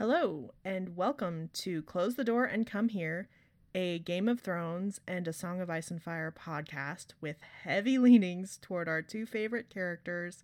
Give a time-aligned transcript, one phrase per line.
[0.00, 3.28] Hello, and welcome to Close the Door and Come Here,
[3.74, 8.58] a Game of Thrones and a Song of Ice and Fire podcast with heavy leanings
[8.62, 10.42] toward our two favorite characters,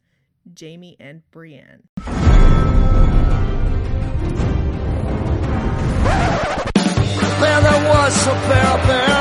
[0.61, 1.85] Jaime and Brienne.
[1.95, 2.05] There,
[7.63, 9.17] there was a bear bear,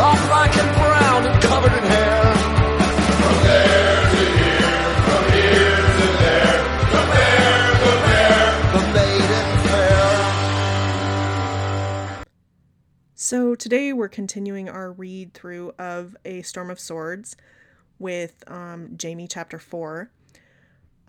[0.00, 2.34] all black and brown and covered in hair.
[2.34, 3.81] From there
[13.32, 17.34] So, today we're continuing our read through of A Storm of Swords
[17.98, 20.10] with um, Jamie chapter 4.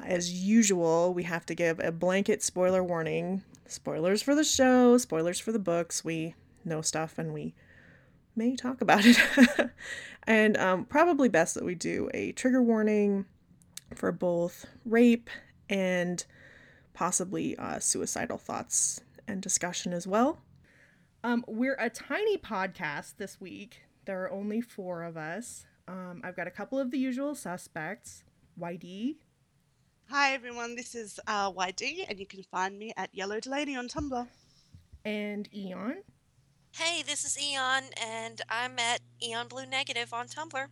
[0.05, 3.43] As usual, we have to give a blanket spoiler warning.
[3.67, 6.05] Spoilers for the show, spoilers for the books.
[6.05, 7.55] We know stuff and we
[8.37, 9.17] may talk about it.
[10.23, 13.25] and um, probably best that we do a trigger warning
[13.95, 15.29] for both rape
[15.67, 16.25] and
[16.93, 20.39] possibly uh, suicidal thoughts and discussion as well.
[21.23, 23.81] Um, we're a tiny podcast this week.
[24.05, 25.65] There are only four of us.
[25.87, 28.23] Um, I've got a couple of the usual suspects.
[28.59, 29.15] YD,
[30.09, 33.87] Hi everyone, this is uh, YD, and you can find me at Yellow Delaney on
[33.87, 34.27] Tumblr.
[35.05, 36.03] and Eon.
[36.73, 40.67] Hey, this is Eon, and I'm at Eon Blue Negative on Tumblr.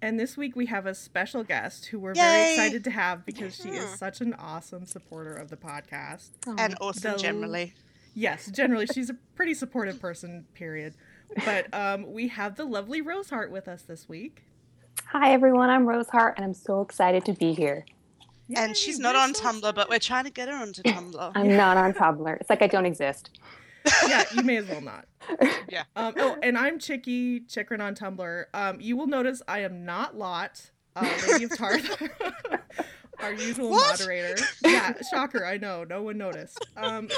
[0.00, 3.56] And this week we have a special guest who we're very excited to have because
[3.56, 3.98] she is Mhm.
[3.98, 6.30] such an awesome supporter of the podcast.
[6.58, 7.74] and awesome the- generally.
[8.14, 10.94] Yes, generally she's a pretty supportive person, period.
[11.44, 14.44] But um, we have the lovely Roseheart with us this week.
[15.06, 17.86] Hi everyone, I'm Rose Hart and I'm so excited to be here.
[18.54, 21.32] and she's not on so Tumblr, but we're trying to get her onto Tumblr.
[21.34, 22.36] I'm not on Tumblr.
[22.40, 23.30] It's like I don't exist.
[24.06, 25.06] yeah, you may as well not.
[25.68, 25.84] Yeah.
[25.96, 28.44] Um, oh, and I'm Chicky Chikrin on Tumblr.
[28.52, 32.10] Um, you will notice I am not Lot, uh, Lady of Tarth,
[33.22, 33.98] our usual What?
[34.00, 34.42] moderator.
[34.64, 35.44] Yeah, shocker.
[35.44, 35.84] I know.
[35.84, 36.64] No one noticed.
[36.76, 37.08] Um,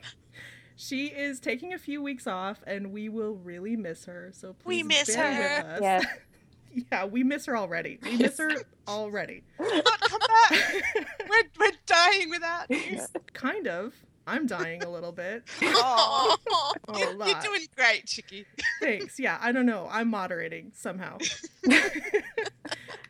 [0.76, 4.30] she is taking a few weeks off, and we will really miss her.
[4.32, 5.42] So please We miss bear her.
[5.64, 5.80] with us.
[5.82, 6.06] Yes.
[6.92, 7.98] yeah, we miss her already.
[8.02, 8.50] We miss her
[8.86, 9.42] already.
[9.58, 10.84] But come back!
[11.28, 13.00] we're, we're dying without you.
[13.32, 13.94] kind of.
[14.26, 15.42] I'm dying a little bit.
[15.62, 16.36] Aw.
[16.50, 17.28] Oh, a You're, lot.
[17.28, 18.44] you're doing great, Chicky.
[18.82, 19.18] Thanks.
[19.18, 19.88] Yeah, I don't know.
[19.90, 21.16] I'm moderating somehow.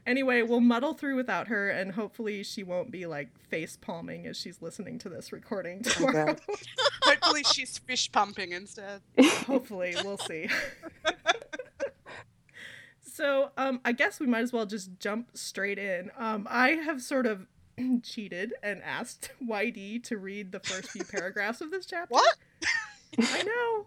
[0.08, 4.36] Anyway, we'll muddle through without her, and hopefully she won't be like face palming as
[4.36, 6.34] she's listening to this recording tomorrow.
[6.34, 6.40] God.
[7.02, 9.00] Hopefully she's fish pumping instead.
[9.46, 10.48] hopefully, we'll see.
[13.00, 16.10] so, um, I guess we might as well just jump straight in.
[16.16, 17.46] Um, I have sort of
[18.02, 22.12] cheated and asked YD to read the first few paragraphs of this chapter.
[22.14, 22.36] What?
[23.18, 23.86] I know.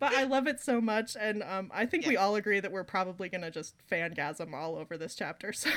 [0.00, 2.84] But I love it so much, and um, I think we all agree that we're
[2.84, 5.52] probably gonna just fangasm all over this chapter.
[5.62, 5.70] So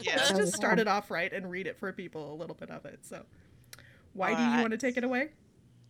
[0.00, 0.16] Yeah.
[0.16, 2.84] let's just start it off right and read it for people a little bit of
[2.84, 2.98] it.
[3.06, 3.24] So,
[4.12, 4.60] why do you Alright.
[4.62, 5.28] want to take it away?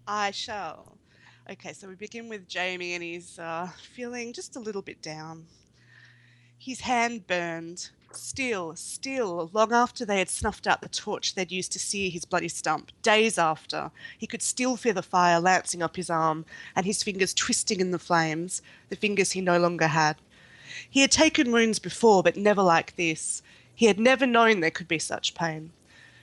[0.06, 0.98] I shall.
[1.50, 5.46] Okay, so we begin with Jamie, and he's uh, feeling just a little bit down.
[6.58, 11.72] His hand burned, still, still, long after they had snuffed out the torch they'd used
[11.72, 12.92] to sear his bloody stump.
[13.02, 16.44] Days after, he could still feel the fire lancing up his arm,
[16.74, 20.16] and his fingers twisting in the flames, the fingers he no longer had.
[20.88, 23.42] He had taken wounds before, but never like this.
[23.74, 25.72] He had never known there could be such pain.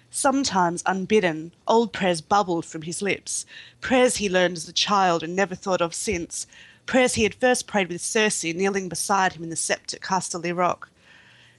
[0.10, 3.46] Sometimes, unbidden, old prayers bubbled from his lips,
[3.80, 6.48] prayers he learned as a child and never thought of since,
[6.86, 10.56] prayers he had first prayed with Cersei kneeling beside him in the sept at Casterly
[10.56, 10.91] Rock.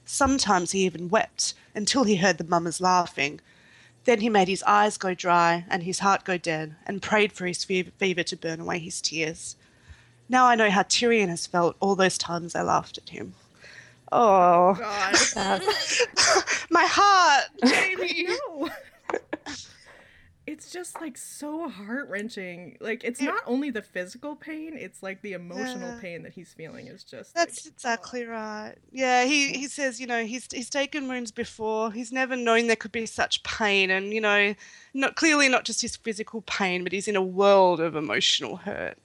[0.05, 3.39] Sometimes he even wept until he heard the mummers laughing.
[4.05, 7.45] Then he made his eyes go dry and his heart go dead and prayed for
[7.45, 9.55] his fever to burn away his tears.
[10.27, 13.33] Now I know how Tyrion has felt all those times I laughed at him.
[14.11, 15.59] Oh, God, Uh,
[16.69, 18.23] my heart, Jamie.
[18.27, 18.69] no.
[20.45, 22.77] It's just like so heart wrenching.
[22.81, 23.27] Like it's Yeah.
[23.27, 25.99] not only the physical pain; it's like the emotional Yeah.
[26.01, 27.33] pain that he's feeling is just.
[27.33, 28.75] That's like, exactly right.
[28.91, 31.93] Yeah, he, he says, you know, he's he's taken wounds before.
[31.93, 34.53] He's never known there could be such pain, and you know,
[34.93, 38.97] not clearly not just his physical pain, but he's in a world of emotional hurt.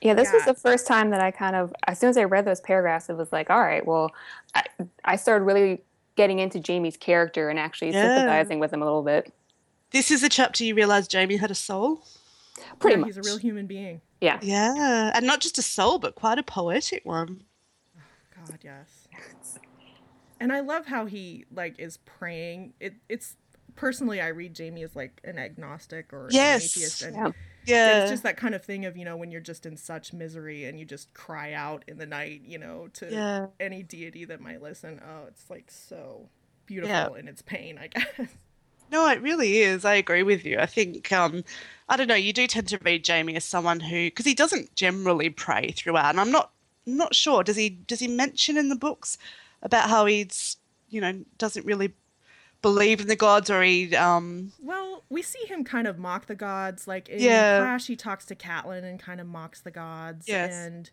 [0.00, 2.44] yeah, this was the first time that I kind of, as soon as I read
[2.44, 4.12] those paragraphs, it was like, all right, well,
[4.54, 4.64] I,
[5.04, 5.82] I started really
[6.16, 8.14] getting into Jamie's character and actually Yeah.
[8.14, 9.32] sympathizing with him a little bit.
[9.90, 12.04] This is a chapter you realize Jamie had a soul.
[12.78, 13.06] Pretty yeah, much.
[13.08, 14.00] he's a real human being.
[14.20, 14.38] Yeah.
[14.42, 17.44] Yeah, and not just a soul, but quite a poetic one.
[17.96, 18.00] Oh,
[18.46, 19.08] God, yes.
[20.40, 22.74] And I love how he like is praying.
[22.78, 23.36] It it's
[23.74, 26.60] personally I read Jamie as like an agnostic or Yes.
[26.60, 27.30] an atheist and Yeah.
[27.64, 30.14] Yeah, it's just that kind of thing of, you know, when you're just in such
[30.14, 34.24] misery and you just cry out in the night, you know, to yeah, any deity
[34.24, 35.02] that might listen.
[35.06, 36.30] Oh, it's like so
[36.64, 37.86] beautiful in its pain, I
[38.16, 38.30] guess.
[38.90, 39.84] No, it really is.
[39.84, 40.58] I agree with you.
[40.58, 41.44] I think um,
[41.88, 42.14] I don't know.
[42.14, 46.10] You do tend to read Jamie as someone who, because he doesn't generally pray throughout,
[46.10, 46.50] and I'm not
[46.86, 47.42] not sure.
[47.42, 49.18] Does he does he mention in the books
[49.62, 50.56] about how he's
[50.88, 51.92] you know doesn't really
[52.62, 56.34] believe in the gods or he um Well, we see him kind of mock the
[56.34, 56.88] gods.
[56.88, 57.58] Like in Yeah.
[57.58, 60.26] Clash, he talks to Catelyn and kind of mocks the gods.
[60.26, 60.52] Yes.
[60.54, 60.90] And,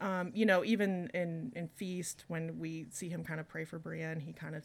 [0.00, 3.78] um, you know, even in, in Feast, when we see him kind of pray for
[3.78, 4.64] Brienne, he kind of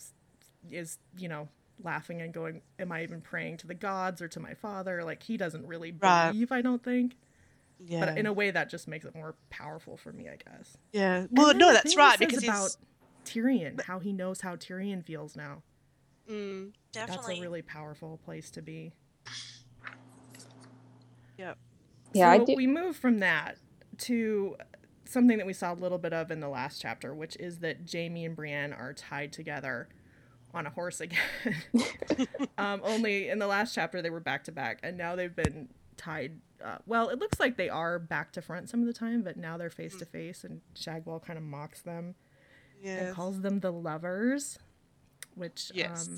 [0.69, 1.47] is, you know,
[1.83, 5.03] laughing and going, Am I even praying to the gods or to my father?
[5.03, 6.29] Like, he doesn't really Right.
[6.29, 7.15] believe, I don't think.
[7.87, 10.77] yeah But in a way, that just makes it more powerful for me, I guess.
[10.91, 12.77] yeah well no that's thing he right says because about he's
[13.25, 15.61] Tyrion, how he knows how Tyrion feels now.
[16.29, 18.93] mm, That's a really powerful place to be.
[21.37, 21.53] yeah
[22.13, 22.55] Yeah, I so do.
[22.55, 23.57] we move from that
[23.99, 24.55] to
[25.05, 27.85] something that we saw a little bit of in the last chapter, which is that
[27.85, 29.87] Jamie and Brienne are tied together
[30.53, 31.19] on a horse again.
[32.57, 35.69] um, only in the last chapter they were back to back, and now they've been
[35.97, 36.39] tied.
[36.63, 39.37] Uh, well, it looks like they are back to front some of the time, but
[39.37, 42.15] now they're face to face, and Shagwell kind of mocks them
[42.81, 44.57] yeah and calls them the lovers,
[45.35, 46.17] which um,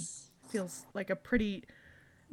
[0.50, 1.63] feels like a pretty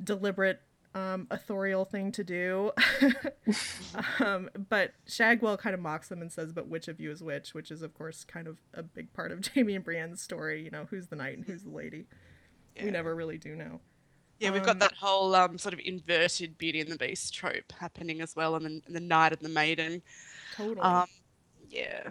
[0.02, 0.60] deliberate
[0.98, 2.72] um, authorial thing to do.
[4.20, 7.54] um, but Shagwell kind of mocks them and says, "But which of you is which?"
[7.54, 10.62] Which is, of course, kind of a big part of Jamie and Brienne's story.
[10.64, 12.06] You know, who's the knight and who's the lady.
[12.80, 13.80] We never really do know.
[14.38, 17.72] Yeah, we've Um, got that whole um, sort of inverted Beauty and the Beast trope
[17.80, 20.02] happening as well, and the, and the Knight and the Maiden.
[20.56, 20.80] Totally.
[20.80, 21.06] Um,
[21.70, 22.10] yeah,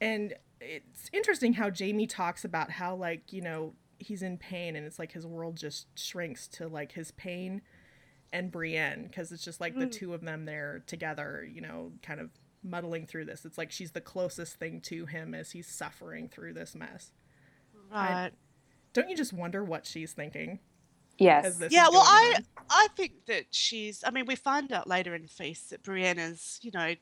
[0.00, 4.86] and it's interesting how Jamie talks about how like you know he's in pain and
[4.86, 7.62] it's like his world just shrinks to like his pain
[8.32, 9.92] and Brienne because it's just like the Mm.
[9.92, 12.30] two of them there together you know kind of
[12.62, 16.52] muddling through this it's like she's the closest thing to him as he's suffering through
[16.52, 17.12] this mess
[17.92, 18.32] right.
[18.92, 20.58] don't you just wonder what she's thinking
[21.18, 21.58] yes.
[21.70, 22.44] yeah, well, going I on?
[22.68, 24.04] I think that she's.
[24.06, 26.94] I mean, we find out later in Feast that Brienne is, you know,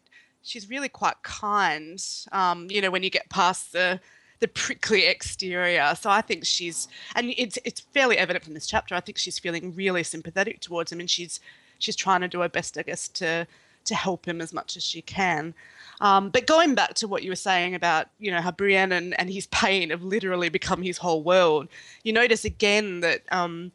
[0.42, 2.00] she's really quite kind.
[2.30, 4.00] Um, you know, when you get past the
[4.40, 5.94] the prickly exterior.
[5.98, 8.94] So I think she's, and it's it's fairly evident from this chapter.
[8.94, 11.40] I think she's feeling really sympathetic towards him, and she's
[11.78, 13.46] she's trying to do her best, I guess, to
[13.84, 15.54] to help him as much as she can.
[16.00, 19.18] Um, but going back to what you were saying about, you know, how Brienne and,
[19.20, 21.68] and his pain have literally become his whole world,
[22.02, 23.70] you notice again that um,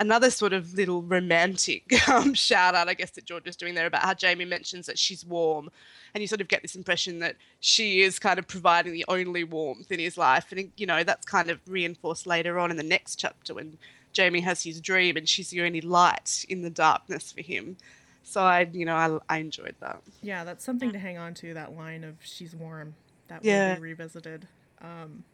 [0.00, 3.86] another sort of little romantic um, shout out, I guess, that George is doing there
[3.86, 5.70] about how Jamie mentions that she's warm.
[6.14, 9.44] And you sort of get this impression that she is kind of providing the only
[9.44, 10.50] warmth in his life.
[10.50, 13.78] And, you know, that's kind of reinforced later on in the next chapter when
[14.12, 17.76] Jamie has his dream and she's the only light in the darkness for him.
[18.24, 20.00] So I, you know, I, I enjoyed that.
[20.22, 22.94] yeah that's something to hang on to that line of she's warm
[23.28, 23.70] that Yeah.
[23.70, 24.46] will be revisited
[24.82, 25.24] um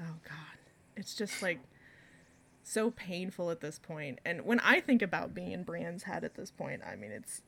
[0.00, 0.58] oh god
[0.96, 1.58] it's just like
[2.66, 6.34] so painful at this point and when i think about being in brienne's head at
[6.34, 7.42] this point i mean it's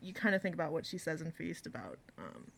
[0.00, 2.50] you kind of think about what she says in feast about um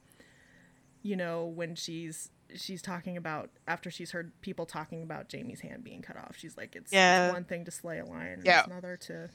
[1.02, 5.82] you know when she's she's talking about after she's heard people talking about jamie's hand
[5.82, 7.26] being cut off she's like it's, Yeah.
[7.26, 8.58] it's one thing to slay a lion Yeah.
[8.60, 9.30] it's another to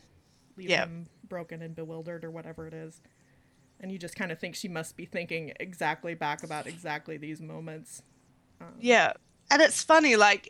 [0.56, 0.86] leave Yeah.
[0.86, 3.02] him broken and bewildered or whatever it is
[3.80, 7.42] and you just kind of think she must be thinking exactly back about exactly these
[7.42, 8.02] moments
[8.80, 9.14] Yeah.
[9.50, 10.50] And it's funny, like,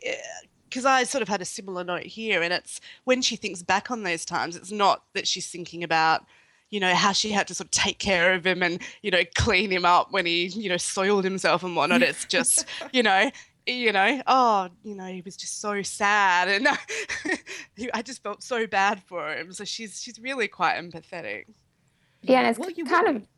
[0.68, 3.90] because I sort of had a similar note here, and it's when she thinks back
[3.90, 6.24] on those times, it's not that she's thinking about,
[6.70, 9.22] you know, how she had to sort of take care of him and, you know,
[9.34, 12.02] clean him up when he, you know, soiled himself and whatnot.
[12.02, 13.30] It's just, you know,
[13.66, 16.68] you know, oh, you know, he was just so sad, and
[17.94, 19.52] I just felt so bad for him.
[19.52, 21.44] So she's she's really quite empathetic.
[22.22, 23.28] Yeah, and it's Well, you kind would of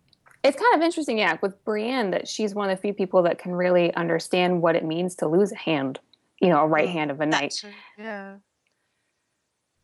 [0.43, 3.39] it's kind of interesting, yeah, with Brienne that she's one of the few people that
[3.39, 5.99] can really understand what it means to lose a hand,
[6.41, 7.41] you know, a right hand of a knight.
[7.43, 8.37] That's true, Yeah.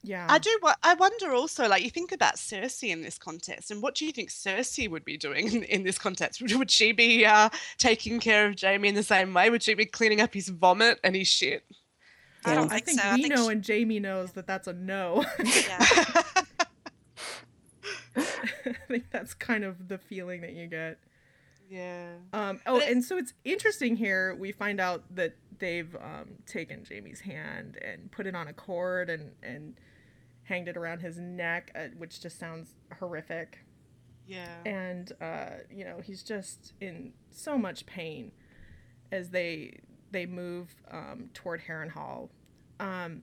[0.02, 0.58] yeah I do.
[0.62, 4.06] wo- I wonder also, like, you think about Cersei in this context, and what do
[4.06, 6.40] you think Cersei would be doing in, in this context?
[6.42, 7.48] Would, would she be uh,
[7.78, 9.50] taking care of Jamie in the same way?
[9.50, 11.64] Would she be cleaning up his vomit and his shit?
[12.44, 13.06] I don't I think, think so.
[13.08, 15.24] we I think know sh- and Jamie knows that that's a no.
[15.44, 15.84] yeah.
[18.16, 20.98] I think that's kind of the feeling that you get.
[21.68, 22.14] Yeah.
[22.32, 24.34] Um, oh, and so it's interesting here.
[24.34, 29.10] We find out that they've um, taken Jamie's hand and put it on a cord
[29.10, 29.78] and and
[30.44, 33.64] hanged it around his neck, uh, which just sounds horrific.
[34.26, 34.48] Yeah.
[34.64, 38.32] And uh, you know he's just in so much pain
[39.12, 39.80] as they
[40.10, 42.28] they move um, toward Harrenhal,
[42.80, 43.22] um,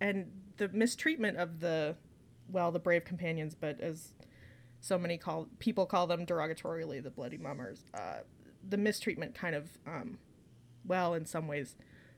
[0.00, 1.96] and the mistreatment of the
[2.48, 4.12] well the brave companions, but as
[4.86, 7.84] so many call people call them derogatorily the bloody mummers.
[7.92, 8.18] Uh,
[8.68, 10.18] the mistreatment kind of, um,
[10.86, 11.74] well, in some ways,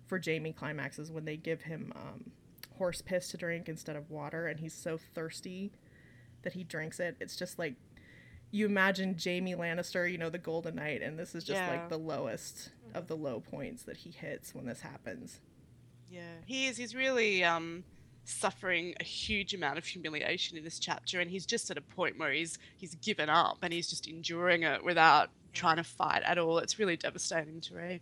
[0.06, 2.30] for Jamie climaxes when they give him um,
[2.76, 5.72] horse piss to drink instead of water, and he's so thirsty
[6.42, 7.16] that he drinks it.
[7.20, 7.74] It's just like
[8.50, 11.70] you imagine Jamie Lannister, you know, the Golden Knight, and this is just Yeah.
[11.70, 15.40] like the lowest of the low points that he hits when this happens.
[16.10, 16.76] Yeah, he is.
[16.76, 17.84] He's really um,
[18.28, 22.18] suffering a huge amount of humiliation in this chapter, and he's just at a point
[22.18, 26.38] where he's he's given up and he's just enduring it without trying to fight at
[26.38, 26.58] all.
[26.58, 28.00] It's really devastating to read.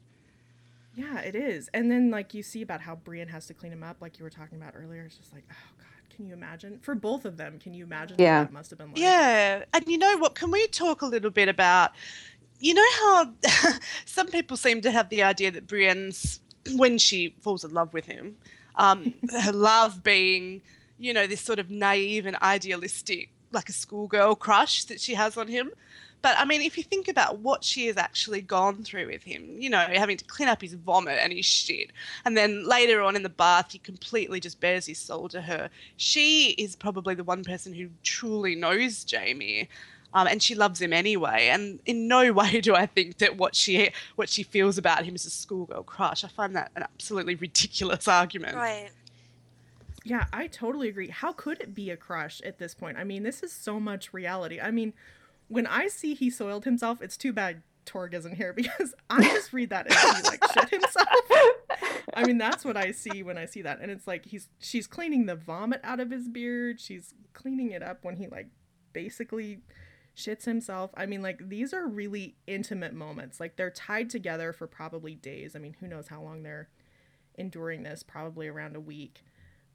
[0.95, 1.68] Yeah, it is.
[1.75, 4.25] And then like you see about how Brienne has to clean him up, like you
[4.25, 5.02] were talking about earlier.
[5.02, 6.78] It's just like, oh god, can you imagine?
[6.80, 8.40] For both of them, can you imagine Yeah.
[8.40, 8.99] what that must have been like?
[8.99, 10.35] Yeah, and you know what?
[10.35, 11.92] Can we talk a little bit about?
[12.59, 13.33] You know how
[14.06, 16.40] some people seem to have the idea that Brienne's
[16.75, 18.37] when she falls in love with him,
[18.76, 20.62] um, her love being,
[20.99, 25.37] you know, this sort of naive and idealistic, like a schoolgirl crush that she has
[25.37, 25.71] on him.
[26.23, 29.61] But I mean, if you think about what she has actually gone through with him,
[29.61, 31.92] you know, having to clean up his vomit and his shit,
[32.25, 35.71] and then later on in the bath, he completely just bares his soul to her.
[35.97, 39.68] She is probably the one person who truly knows Jamie.
[40.16, 41.49] Um, and she loves him anyway.
[41.52, 45.14] And in no way do I think that what she what she feels about him
[45.14, 46.25] is a schoolgirl crush.
[46.25, 48.56] I find that an absolutely ridiculous argument.
[48.56, 48.88] Right.
[50.04, 51.08] Yeah, I totally agree.
[51.08, 52.96] How could it be a crush at this point?
[52.96, 54.58] I mean, this is so much reality.
[54.58, 54.94] I mean,
[55.49, 59.52] when I see he soiled himself, it's too bad Torg isn't here because I just
[59.52, 61.08] read that and he like shit himself.
[62.14, 63.80] I mean, that's what I see when I see that.
[63.82, 66.80] And it's like he's she's cleaning the vomit out of his beard.
[66.80, 68.46] She's cleaning it up when he like
[68.94, 69.61] basically
[70.16, 70.90] shits himself.
[70.96, 73.38] I mean, like these are really intimate moments.
[73.38, 75.54] Like they're tied together for probably days.
[75.54, 76.68] I mean, who knows how long they're
[77.37, 79.25] enduring this, probably around a week.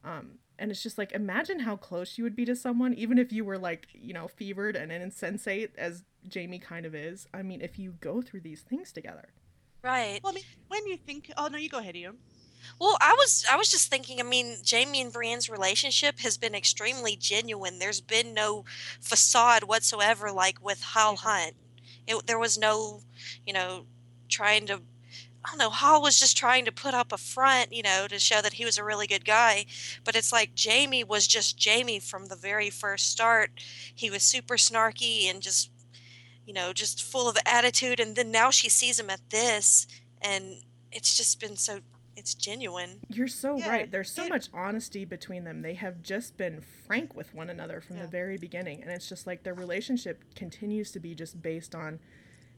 [0.04, 3.32] Um, and it's just like imagine how close you would be to someone, even if
[3.32, 7.28] you were like, you know, fevered and insensate as Jamie kind of is.
[7.34, 9.30] I mean, if you go through these things together.
[9.84, 10.20] Right.
[10.24, 12.18] Well, I mean, when you think, oh no, you go ahead, Ian.
[12.80, 14.20] Well, I was I was just thinking.
[14.20, 17.80] I mean, Jamie and Brienne's relationship has been extremely genuine.
[17.80, 18.66] There's been no
[19.00, 21.28] facade whatsoever, like with Hyle mm-hmm.
[21.28, 21.56] Hunt.
[22.08, 23.02] It, there was no,
[23.46, 23.86] you know,
[24.30, 24.82] trying to.
[25.44, 25.70] I don't know.
[25.72, 28.66] Hyle was just trying to put up a front, you know, to show that he
[28.66, 29.66] was a really good guy.
[30.04, 33.52] But it's like Jamie was just Jamie from the very first start.
[33.94, 35.72] He was super snarky and just,
[36.46, 38.00] you know, just full of attitude.
[38.00, 39.88] And then now she sees him at this,
[40.22, 40.58] and
[40.92, 41.80] it's just been so.
[42.16, 43.00] It's genuine.
[43.10, 43.92] You're so Yeah, right.
[43.92, 45.62] There's so it- much honesty between them.
[45.62, 48.04] They have just been frank with one another from Yeah.
[48.04, 48.82] the very beginning.
[48.82, 52.00] And it's just like their relationship continues to be just based on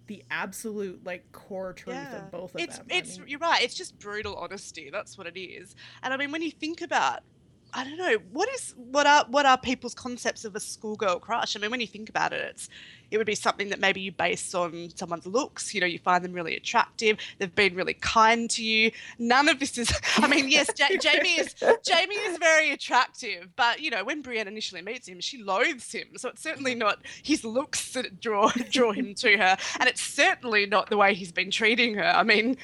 [0.08, 2.88] the absolute like core truth of both of it's, them.
[2.92, 3.64] I It's mean, you're right.
[3.64, 4.90] It's just brutal honesty.
[4.92, 5.76] That's what it is.
[6.02, 7.22] And I mean, when you think about,
[7.76, 11.56] I don't know, what is what are what are people's concepts of a schoolgirl crush?
[11.56, 12.70] I mean, when you think about it, it's
[13.10, 15.74] it would be something that maybe you base on someone's looks.
[15.74, 17.18] You know, you find them really attractive.
[17.38, 18.92] They've been really kind to you.
[19.20, 19.92] None of this is.
[20.18, 24.48] I mean, yes, ja- Jamie is Jamie is very attractive, but you know, when Brienne
[24.48, 26.10] initially meets him, she loathes him.
[26.18, 30.66] So it's certainly not his looks that draw draw him to her, and it's certainly
[30.66, 32.06] not the way he's been treating her.
[32.06, 32.58] I mean,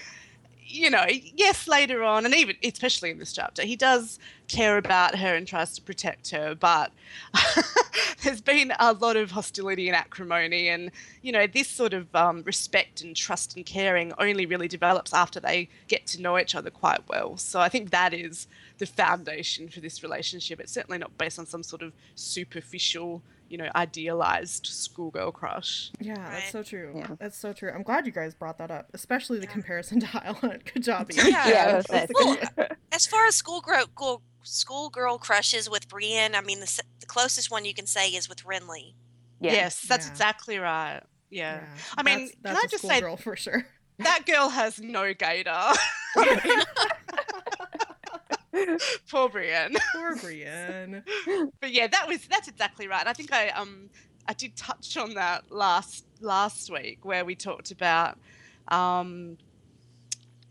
[0.69, 5.15] you know, yes, later on, and even especially in this chapter, he does care about
[5.15, 6.91] her and tries to protect her, but
[8.23, 10.91] there's been a lot of hostility and acrimony, and
[11.23, 15.39] you know, this sort of um, respect and trust and caring only really develops after
[15.39, 17.35] they get to know each other quite well.
[17.37, 18.47] So I think that is
[18.77, 20.59] the foundation for this relationship.
[20.59, 25.91] It's certainly not based on some sort of superficial, you know, idealized schoolgirl crush.
[25.99, 26.93] yeah, that's so true.
[26.95, 27.07] Yeah.
[27.19, 27.71] That's so true.
[27.73, 30.37] I'm glad you guys brought that up, especially the comparison to Highland.
[30.37, 30.73] Hunt.
[30.73, 31.09] Good job.
[31.11, 31.23] Yeah.
[31.23, 31.31] Ian.
[31.33, 32.49] Yeah, That that's was it.
[32.55, 37.49] the- As far as schoolgirl girl, schoolgirl crushes with Brienne, I mean, the, the closest
[37.51, 38.93] one you can say is with Renly.
[39.41, 39.53] Yeah.
[39.53, 40.11] Yes, that's Yeah.
[40.11, 41.01] exactly right.
[41.29, 41.55] Yeah.
[41.61, 41.65] yeah.
[41.97, 43.65] I mean, that's, can that's I a just say- schoolgirl for sure.
[43.99, 45.51] That girl has no gator.
[49.09, 49.75] Poor Brienne.
[49.95, 51.03] Poor Brienne.
[51.59, 53.05] But yeah, that was that's exactly right.
[53.05, 53.89] I think I um
[54.27, 58.17] I did touch on that last last week where we talked about
[58.67, 59.37] um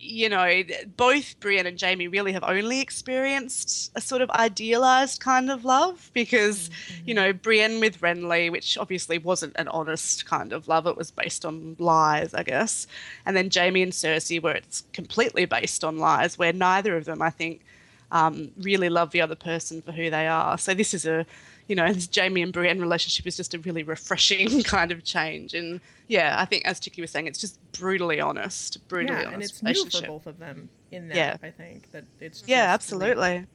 [0.01, 0.63] you know,
[0.97, 6.11] both Brienne and Jamie really have only experienced a sort of idealized kind of love
[6.15, 6.71] because,
[7.05, 11.11] you know, Brienne with Renly, which obviously wasn't an honest kind of love, it was
[11.11, 12.87] based on lies, I guess.
[13.27, 17.21] And then Jamie and Cersei, where it's completely based on lies, where neither of them,
[17.21, 17.65] I think,
[18.11, 20.57] um, really love the other person for who they are.
[20.59, 21.27] So this is a,
[21.67, 25.55] you know, this Jamie and Brienne relationship is just a really refreshing kind of change.
[25.55, 29.61] And yeah, I think as Chicky was saying, it's just brutally honest, brutally yeah, honest
[29.61, 31.17] and it's new for both of them in that.
[31.17, 31.37] Yeah.
[31.43, 33.47] I think that it's Yeah, absolutely.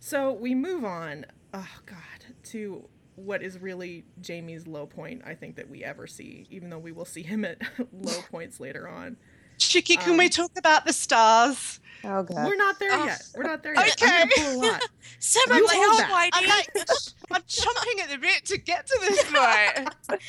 [0.00, 1.26] So we move on.
[1.54, 5.22] Oh God, to what is really Jamie's low point.
[5.26, 7.58] I think that we ever see, even though we will see him at
[7.92, 9.16] low points later on.
[9.58, 11.80] Chicky, can we Um, talk about the stars?
[12.04, 12.46] Oh god.
[12.46, 13.04] We're not there Oh.
[13.06, 13.22] yet.
[13.34, 13.96] We're not there yet.
[14.02, 14.42] I'm gonna Okay.
[14.42, 14.82] pull a lot.
[15.18, 16.30] Simmer You the hold that.
[16.32, 16.48] I'm Whitey.
[16.48, 16.88] like,
[17.32, 20.20] I'm chomping at the bit to get to this point.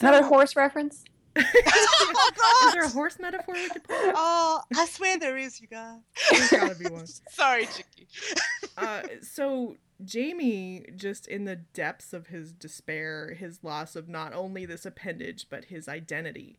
[0.00, 1.04] Another So- horse reference?
[1.36, 2.66] oh god!
[2.68, 3.96] Is there a horse metaphor we could pull?
[4.14, 6.00] Oh, I swear there is, you guys.
[6.30, 7.06] There's gotta be one.
[7.30, 8.06] Sorry, Chicky.
[8.76, 14.66] Uh, so Jamie, just in the depths of his despair, his loss of not only
[14.66, 16.58] this appendage but his identity,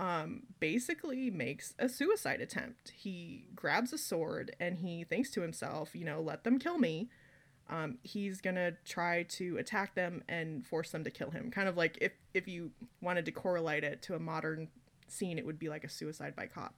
[0.00, 2.90] um, basically makes a suicide attempt.
[2.96, 7.10] He grabs a sword and he thinks to himself, you know, let them kill me.
[7.68, 11.50] Um, he's gonna try to attack them and force them to kill him.
[11.50, 14.68] Kind of like if if you wanted to correlate it to a modern
[15.06, 16.74] scene, it would be like a suicide by cop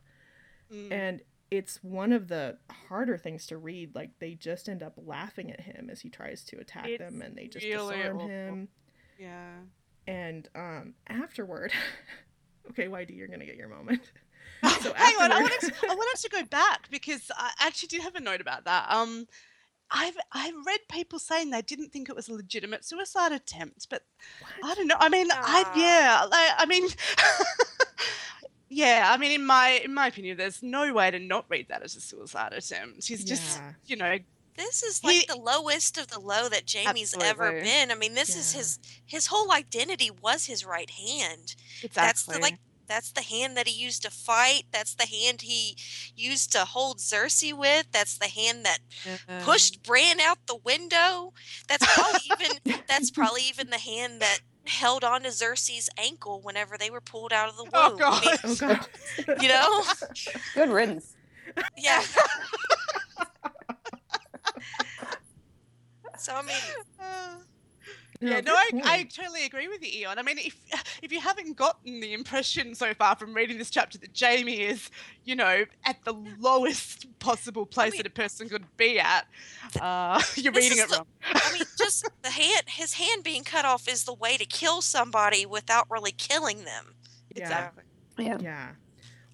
[0.73, 0.91] Mm.
[0.91, 2.57] and it's one of the
[2.89, 6.43] harder things to read like they just end up laughing at him as he tries
[6.45, 8.29] to attack It's them and they just really disarm awful.
[8.29, 8.69] him
[9.19, 9.51] Yeah.
[10.07, 11.73] and um afterward
[12.71, 14.03] okay yd you're gonna get your moment
[14.81, 18.03] so Hang on, I wanted, to, I wanted to go back because I actually did
[18.03, 18.87] have a note about that.
[18.91, 19.27] Um,
[19.91, 24.03] I've I've read people saying they didn't think it was a legitimate suicide attempt, but
[24.65, 24.97] I don't know.
[24.99, 25.73] I mean, I Ah.
[25.77, 26.89] yeah, like, I mean,
[28.69, 31.83] yeah, I mean, in my in my opinion, there's no way to not read that
[31.83, 33.07] as a suicide attempt.
[33.07, 33.73] He's just, Yeah.
[33.87, 34.19] you know,
[34.57, 37.91] This is like He- the lowest of the low that Jamie's ever been.
[37.91, 41.55] I mean, this is his his whole identity was his right hand.
[41.83, 41.91] exactly.
[41.95, 44.65] That's the like that's the hand that he used to fight.
[44.71, 45.77] That's the hand he
[46.15, 47.87] used to hold Cersei with.
[47.93, 49.41] That's the hand that Yeah.
[49.45, 51.33] pushed Bran out the window.
[51.69, 56.77] That's probably even that's probably even the hand that held on to Cersei's ankle whenever
[56.77, 57.99] they were pulled out of the oh, womb.
[58.03, 58.87] Oh I mean, oh god
[59.43, 59.83] you know?
[60.55, 61.15] Good riddance.
[61.77, 62.03] Yeah.
[66.23, 66.57] So I mean,
[68.21, 70.19] yeah, no, I, I totally agree with you, Eon.
[70.19, 70.57] I mean, if
[71.03, 74.91] if you haven't gotten the impression so far from reading this chapter that Jamie is,
[75.25, 79.27] you know, at the lowest possible place mean- that a person could be at,
[79.81, 81.07] uh, you're reading it the- wrong.
[81.25, 84.81] I mean, just the hand, his hand being cut off is the way to kill
[84.83, 86.95] somebody without really killing them.
[87.35, 87.43] Yeah.
[87.45, 87.83] Exactly.
[88.19, 88.39] Yeah.
[88.41, 88.69] Yeah.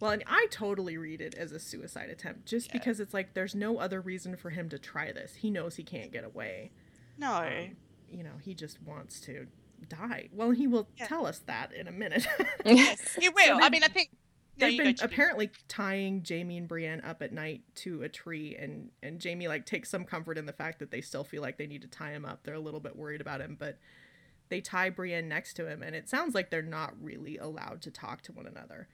[0.01, 2.75] Well, and I totally read it as a suicide attempt just Yeah.
[2.75, 5.37] because it's like there's no other reason for him to try this.
[5.37, 6.71] He knows he can't get away.
[7.19, 7.33] No.
[7.33, 7.77] Um,
[8.09, 9.47] you know, he just wants to
[9.89, 10.29] die.
[10.33, 11.07] Well, he will Yeah.
[11.07, 12.27] tell us that in a minute.
[12.65, 13.59] yes, he will.
[13.63, 14.11] I mean, I think.
[14.57, 18.91] They've go, been apparently tying Jamie and Brienne up at night to a tree, and
[19.05, 21.69] and Jamie like takes some comfort in the fact that they still feel like they
[21.69, 22.43] need to tie him up.
[22.43, 23.79] They're a little bit worried about him, but
[24.49, 27.93] they tie Brienne next to him, and it sounds like they're not really allowed to
[27.93, 28.89] talk to one another.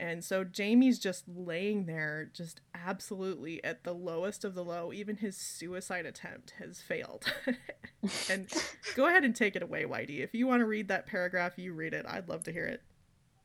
[0.00, 4.94] And so Jamie's just laying there, just absolutely at the lowest of the low.
[4.94, 7.30] Even his suicide attempt has failed.
[8.30, 8.50] and
[8.96, 10.20] go ahead and take it away, Whitey.
[10.20, 12.06] If you want to read that paragraph, you read it.
[12.08, 12.80] I'd love to hear it.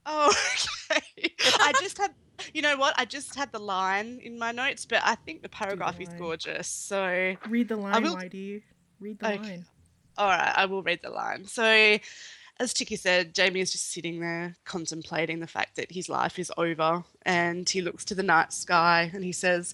[0.05, 0.33] Oh,
[0.91, 1.33] okay.
[1.59, 2.13] I just had.
[2.53, 2.93] You know what?
[2.97, 6.69] I just had the line in my notes, but I think the paragraph is gorgeous.
[6.69, 8.61] So Read the line, will- Whitey.
[9.01, 9.37] Read the Okay.
[9.41, 9.65] line.
[10.17, 11.43] All right, I will read the line.
[11.43, 11.97] So,
[12.59, 16.51] as Chicky said, Jamie is just sitting there contemplating the fact that his life is
[16.57, 19.73] over, and he looks to the night sky and he says,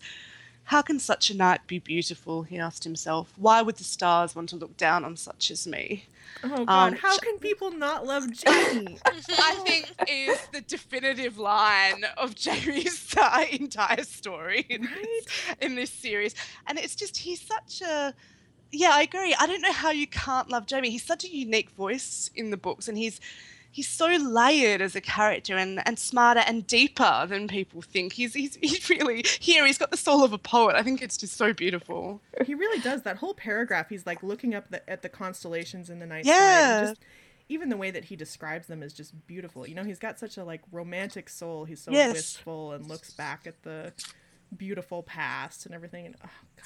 [0.66, 2.44] How can such a night be beautiful?
[2.44, 3.34] He asked himself.
[3.38, 6.06] Why would the stars want to look down on such as me?
[6.44, 6.94] Oh God!
[6.94, 8.98] Um, How can people not love Jamie?
[9.06, 13.16] I think is the definitive line of Jamie's
[13.52, 15.26] entire story in, this,
[15.60, 16.34] in this series.
[16.68, 18.14] And it's just, he's such a.
[18.72, 19.36] Yeah, I agree.
[19.40, 20.90] I don't know how you can't love Jamie.
[20.92, 23.20] He's such a unique voice in the books, and he's
[23.74, 28.14] he's so layered as a character and, and smarter and deeper than people think.
[28.14, 29.66] He's, he's he's really here.
[29.66, 30.76] He's got the soul of a poet.
[30.76, 32.22] I think it's just so beautiful.
[32.46, 33.04] he really does.
[33.04, 36.34] That whole paragraph, he's like looking up the, at the constellations in the night sky.
[36.34, 36.82] Yeah.
[36.90, 37.02] Just,
[37.50, 39.68] even the way that he describes them is just beautiful.
[39.68, 41.66] You know, he's got such a like romantic soul.
[41.66, 42.14] He's so Yes.
[42.14, 43.92] wistful and looks back at the
[44.56, 46.06] beautiful past and everything.
[46.08, 46.66] And oh God,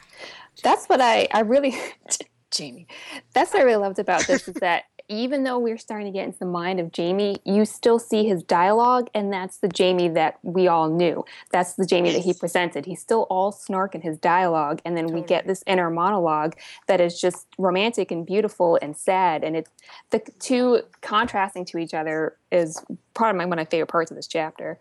[0.64, 1.76] That's what I, I really,
[2.52, 2.88] Jamie,
[3.34, 6.26] that's what I really loved about this is that even though we're starting to get
[6.26, 10.40] into the mind of Jamie, you still see his dialogue, and that's the Jamie that
[10.42, 11.24] we all knew.
[11.52, 12.86] That's the Jamie that he presented.
[12.86, 16.56] He's still all snark in his dialogue, and then we get this inner monologue
[16.88, 19.70] that is just romantic and beautiful and sad, and it's
[20.10, 24.18] the two contrasting to each other is probably my, one of my favorite parts of
[24.18, 24.80] this chapter.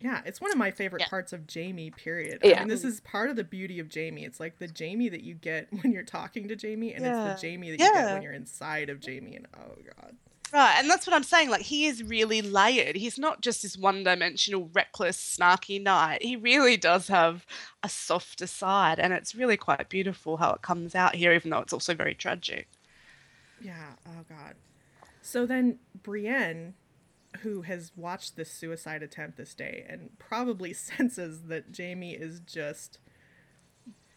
[0.00, 1.08] Yeah, it's one of my favorite Yeah.
[1.08, 2.40] parts of Jamie, period.
[2.44, 4.24] I mean, this is part of the beauty of Jamie.
[4.24, 7.32] It's like the Jamie that you get when you're talking to Jamie, and Yeah.
[7.32, 9.36] it's the Jamie that you get when you're inside of Jamie.
[9.36, 10.16] And oh God.
[10.52, 11.48] Right, and that's what I'm saying.
[11.50, 12.96] Like he is really layered.
[12.96, 16.22] He's not just this one-dimensional, reckless, snarky knight.
[16.24, 17.46] He really does have
[17.84, 21.58] a softer side, and it's really quite beautiful how it comes out here, even though
[21.60, 22.68] it's also very tragic.
[23.60, 23.92] Yeah.
[24.08, 24.54] Oh God.
[25.22, 26.74] So then Brienne
[27.42, 32.98] who has watched this suicide attempt this day and probably senses that Jamie is just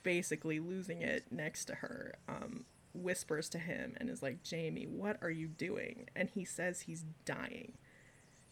[0.03, 5.17] basically losing it next to her, um, whispers to him and is like, Jamie, what
[5.21, 6.09] are you doing?
[6.15, 7.73] And he says he's dying.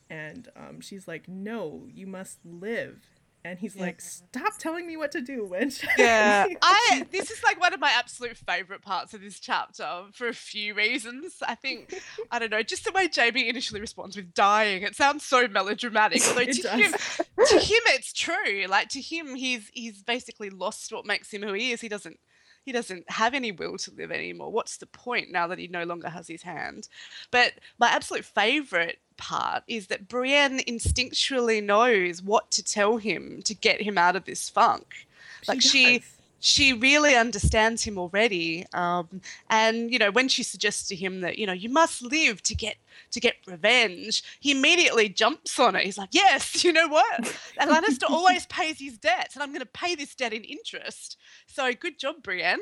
[0.09, 3.05] And um, she's like, No, you must live.
[3.43, 3.83] And he's Yeah.
[3.83, 5.81] like, Stop telling me what to do, Winch.
[5.97, 10.27] Yeah, I this is like one of my absolute favorite parts of this chapter for
[10.27, 11.37] a few reasons.
[11.45, 11.93] I think
[12.29, 14.83] I don't know, just the way Jamie initially responds with dying.
[14.83, 16.79] It sounds so melodramatic, although to does.
[16.79, 18.65] him, to him, it's true.
[18.67, 21.81] Like to him, he's he's basically lost what makes him who he is.
[21.81, 22.19] He doesn't
[22.63, 24.51] he doesn't have any will to live anymore.
[24.51, 26.87] What's the point now that he no longer has his hand?
[27.31, 33.53] But my absolute favorite part is that Brienne instinctually knows what to tell him to
[33.53, 35.07] get him out of this funk.
[35.47, 36.07] Like she does.
[36.39, 41.37] she really understands him already um, and you know when she suggests to him that
[41.37, 42.75] you know you must live to get
[43.11, 47.21] to get revenge he immediately jumps on it he's like yes you know what
[47.59, 51.73] lannister always pays his debts and i'm going to pay this debt in interest so
[51.73, 52.61] good job brienne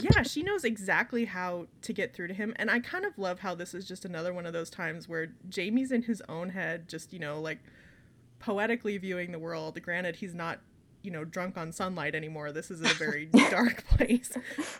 [0.00, 2.52] yeah, she knows exactly how to get through to him.
[2.56, 5.28] And I kind of love how this is just another one of those times where
[5.48, 7.58] Jamie's in his own head, just, you know, like
[8.38, 9.80] poetically viewing the world.
[9.82, 10.60] Granted, he's not,
[11.02, 12.52] you know, drunk on sunlight anymore.
[12.52, 14.32] This is a very dark place.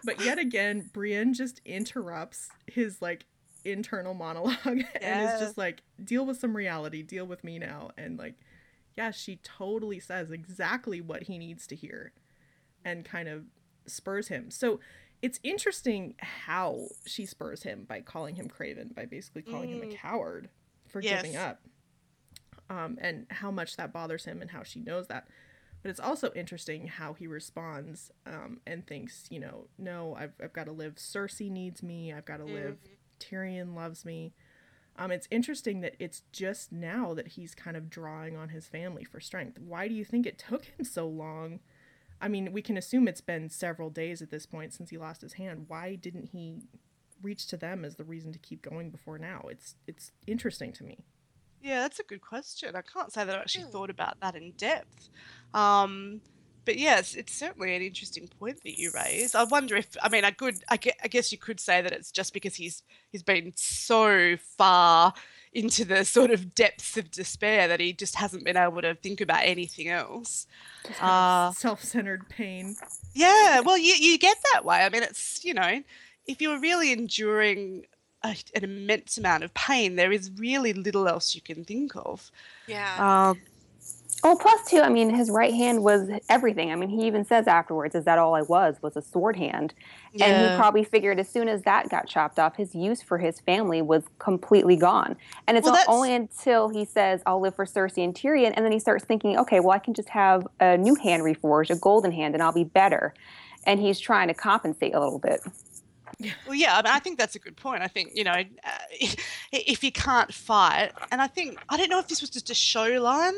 [0.05, 3.27] But yet again, Brienne just interrupts his like
[3.65, 4.57] internal monologue
[5.01, 7.91] and is just like, deal with some reality, deal with me now.
[7.97, 8.35] And like,
[8.97, 12.13] yeah, she totally says exactly what he needs to hear
[12.85, 13.45] and kind of
[13.91, 14.51] spurs him.
[14.51, 14.81] So
[15.21, 19.87] it's interesting how she spurs him by calling him Craven, by basically calling him a
[19.87, 19.97] Mm.
[19.97, 20.49] coward
[20.87, 21.61] for giving up.
[22.71, 25.27] Um, and how much that bothers him and how she knows that.
[25.83, 30.53] But it's also interesting how he responds um, and thinks, you know, no, I've, I've
[30.53, 30.97] got to live.
[30.97, 32.13] Cersei needs me.
[32.13, 32.79] I've got to live.
[33.21, 34.35] Tyrion loves me.
[34.97, 39.05] Um, it's interesting that it's just now that he's kind of drawing on his family
[39.05, 39.59] for strength.
[39.61, 41.61] Why do you think it took him so long?
[42.21, 45.21] I mean, we can assume it's been several days at this point since he lost
[45.23, 45.67] his hand.
[45.69, 46.63] Why didn't he
[47.23, 49.43] reach to them as the reason to keep going before now?
[49.51, 51.05] It's it's interesting to me.
[51.61, 52.77] Yeah, that's a good question.
[52.77, 53.71] I can't say that I actually Hmm.
[53.71, 55.09] thought about that in depth.
[55.55, 56.23] Um,
[56.65, 59.35] but yes, it's certainly an interesting point that you raise.
[59.35, 62.33] I wonder if, I mean, I could, I guess you could say that it's just
[62.33, 65.15] because he's he's been so far
[65.53, 69.21] into the sort of depths of despair that he just hasn't been able to think
[69.21, 70.47] about anything else.
[71.01, 72.77] Uh, self-centered pain.
[73.15, 74.85] Yeah, well, you you get that way.
[74.85, 75.83] I mean, it's you know,
[76.27, 77.87] if you're really enduring
[78.23, 82.31] a, an immense amount of pain, there is really little else you can think of.
[82.67, 83.31] Yeah.
[83.31, 83.41] Um,
[84.25, 86.73] Well, plus too, I mean, his right hand was everything.
[86.73, 88.77] I mean, he even says afterwards, "Is that all I was?
[88.83, 89.75] Was a sword hand?"
[90.21, 93.39] And he probably figured as soon as that got chopped off, his use for his
[93.41, 95.17] family was completely gone.
[95.47, 98.73] And it's Well, only until he says, "I'll live for Cersei and Tyrion," and then
[98.73, 102.11] he starts thinking, "Okay, well, I can just have a new hand reforged, a golden
[102.11, 103.15] hand, and I'll be better."
[103.65, 105.41] And he's trying to compensate a little bit.
[106.47, 107.83] Well, yeah, I mean, I think that's a good point.
[107.83, 108.71] I think you know, uh,
[109.53, 112.55] if you can't fight, and I think I don't know if this was just a
[112.55, 113.35] show line.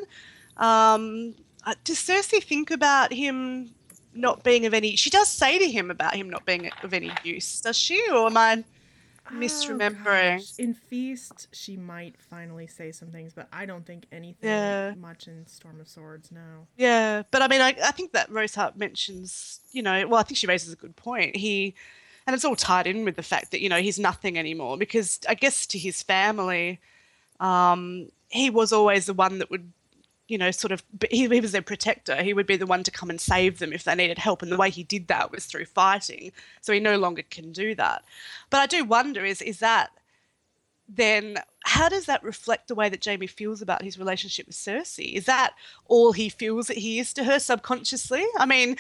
[0.57, 1.35] Um,
[1.65, 3.71] uh, does Cersei think about him
[4.15, 4.97] not being of any?
[4.97, 8.01] She does say to him about him not being of any use, does she?
[8.11, 8.65] Or am I?
[9.33, 10.41] Misremembering.
[10.41, 10.63] Oh.
[10.63, 14.95] In Feast, she might finally say some things, but I don't think anything Yeah.
[14.99, 16.33] much in Storm of Swords.
[16.33, 16.67] No.
[16.77, 20.37] Yeah, but I mean, I, I think that Rosehart mentions, you know, well, I think
[20.39, 21.37] she raises a good point.
[21.37, 21.75] He,
[22.27, 25.21] and it's all tied in with the fact that you know he's nothing anymore because
[25.29, 26.81] I guess to his family,
[27.39, 29.73] um, he was always the one that would,
[30.31, 32.23] you know, sort of he, he was their protector.
[32.23, 34.51] He would be the one to come and save them if they needed help, and
[34.51, 36.33] the way he did that was through fighting.
[36.61, 38.05] So he no longer can do that.
[38.49, 39.91] But I do wonder is is that
[40.93, 45.13] then how does that reflect the way that Jamie feels about his relationship with Cersei?
[45.13, 45.55] Is that
[45.87, 48.25] all he feels that he is to her subconsciously?
[48.39, 48.77] I mean,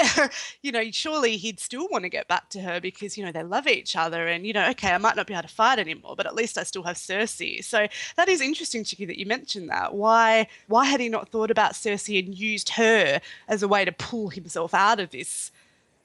[0.62, 3.42] you know, surely he'd still want to get back to her because, you know, they
[3.42, 6.16] love each other and, you know, okay, I might not be able to fight anymore,
[6.16, 7.62] but at least I still have Cersei.
[7.62, 7.86] So
[8.16, 9.94] that is interesting, Chicky, that you mentioned that.
[9.94, 13.92] Why why had he not thought about Cersei and used her as a way to
[13.92, 15.52] pull himself out of this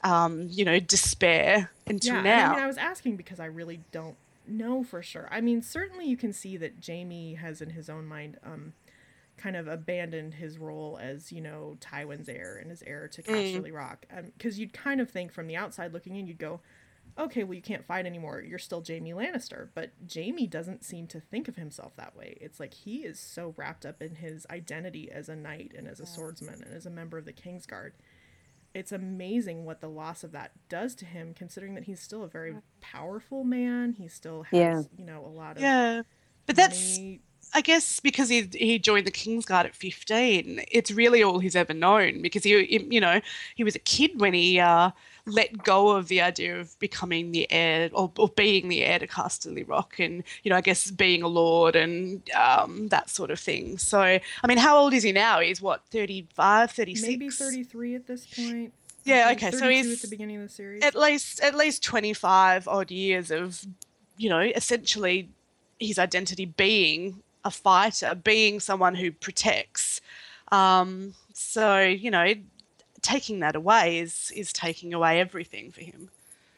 [0.02, 2.52] um, you know, despair until yeah, now?
[2.52, 4.16] I mean, I was asking because I really don't
[4.50, 5.28] know for sure.
[5.32, 8.74] I mean, certainly you can see that Jamie has in his own mind um,
[9.38, 13.74] kind of abandoned his role as, you know, Tywin's heir and his heir to Casterly
[13.74, 14.06] Rock.
[14.38, 16.60] Because you'd kind of think from the outside looking in, you'd go,
[17.18, 18.42] okay, well, you can't fight anymore.
[18.42, 19.70] You're still Jamie Lannister.
[19.74, 22.38] But Jamie doesn't seem to think of himself that way.
[22.40, 26.00] It's like he is so wrapped up in his identity as a knight and as
[26.00, 27.92] a swordsman and as a member of the Kingsguard
[28.74, 32.28] it's amazing what the loss of that does to him considering that he's still a
[32.28, 34.82] very powerful man he still has Yeah.
[34.98, 36.02] you know a lot of Yeah.
[36.46, 37.22] But that's money-
[37.54, 41.74] I guess because he he joined the Kingsguard at 15, it's really all he's ever
[41.74, 43.22] known because he, he- you know,
[43.56, 44.92] he was a kid when he uh,
[45.26, 49.08] let go of the idea of becoming the heir or, or being the heir to
[49.08, 53.40] Casterly Rock and, you know, I guess being a lord and um, that sort of
[53.40, 53.78] thing.
[53.80, 55.40] So, I mean, how old is he now?
[55.40, 57.08] He's what, 35, 36?
[57.08, 58.74] maybe 33 at this point.
[59.06, 60.84] Yeah, okay, so he's at the beginning of the series.
[60.84, 63.66] at least at least 25 odd years of
[64.18, 65.30] you know essentially
[65.80, 70.02] his identity being a fighter being someone who protects
[70.52, 72.34] um, so you know
[73.02, 76.10] taking that away is is taking away everything for him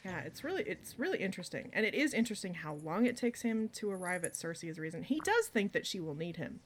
[0.03, 3.69] Yeah, it's really it's really interesting, and it is interesting how long it takes him
[3.73, 5.03] to arrive at Cersei's reason.
[5.03, 6.61] He does think that she will need him.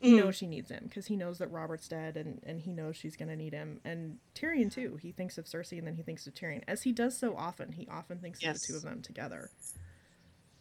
[0.00, 0.16] He Mm.
[0.24, 3.16] knows she needs him because he knows that Robert's dead, and and he knows she's
[3.16, 3.80] gonna need him.
[3.84, 4.96] And Tyrion too.
[4.96, 7.72] He thinks of Cersei, and then he thinks of Tyrion, as he does so often.
[7.72, 9.50] He often thinks of the two of them together.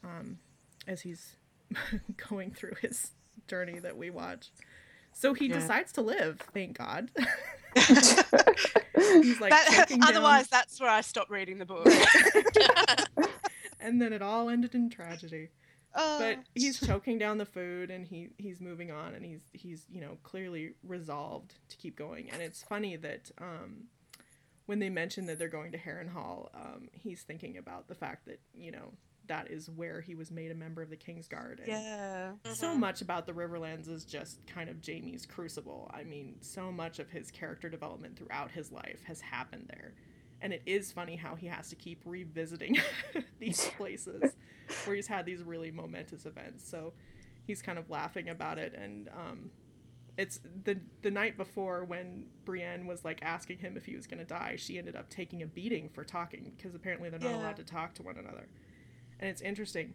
[0.03, 0.39] Um,
[0.87, 1.37] as he's
[2.29, 3.12] going through his
[3.47, 4.51] journey that we watch.
[5.13, 5.59] So he Yeah.
[5.59, 6.39] decides to live.
[6.53, 7.12] Thank God.
[7.75, 11.88] he's like That- choking down- otherwise that's where i stopped reading the book
[13.79, 15.49] and then it all ended in tragedy.
[15.95, 19.86] Oh, But he's choking down the food and he he's moving on and he's he's
[19.91, 22.29] you know clearly resolved to keep going.
[22.31, 23.83] And it's funny that um,
[24.65, 28.39] when they mention that they're going to Harrenhal, um, he's thinking about the fact that
[28.55, 28.93] you know
[29.27, 31.59] that is where he was made a member of the Kingsguard.
[31.59, 35.89] And yeah so much about the Riverlands is just kind of Jamie's crucible.
[35.93, 39.93] I mean, so much of his character development throughout his life has happened there.
[40.41, 42.77] And it is funny how he has to keep revisiting
[43.39, 44.33] these places
[44.86, 46.69] where he's had these really momentous events.
[46.69, 46.93] So
[47.45, 49.51] he's kind of laughing about it and um
[50.17, 54.19] it's the the night before when Brienne was like asking him if he was going
[54.19, 57.38] to die, she ended up taking a beating for talking because apparently they're not Yeah.
[57.38, 58.47] allowed to talk to one another.
[59.23, 59.93] And it's interesting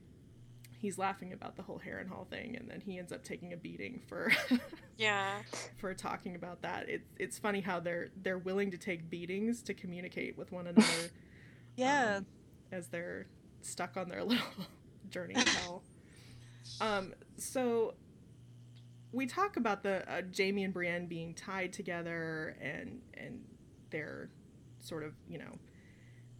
[0.80, 4.00] he's laughing about the whole Harrenhal thing, and then he ends up taking a beating
[4.06, 4.32] for
[4.96, 5.42] Yeah.
[5.76, 6.88] for talking about that.
[6.88, 11.10] It's it's funny how they're they're willing to take beatings to communicate with one another
[11.76, 12.26] yeah um,
[12.72, 13.26] as they're
[13.60, 14.46] stuck on their little
[15.10, 15.82] journey to hell.
[16.80, 17.92] Um, so
[19.12, 23.40] we talk about the uh, Jamie and Brienne being tied together, and and
[23.90, 24.30] they're
[24.78, 25.58] sort of you know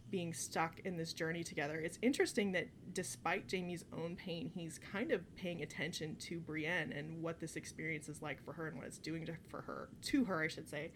[0.09, 1.75] being stuck in this journey together.
[1.75, 7.21] It's interesting that despite Jamie's own pain, he's kind of paying attention to Brienne and
[7.21, 10.23] what this experience is like for her and what it's doing to, for her to
[10.25, 10.91] her, I should say.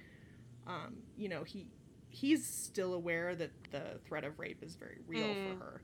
[0.65, 1.67] Um, you know, he
[2.09, 5.57] he's still aware that the threat of rape is very real Mm.
[5.59, 5.81] for her.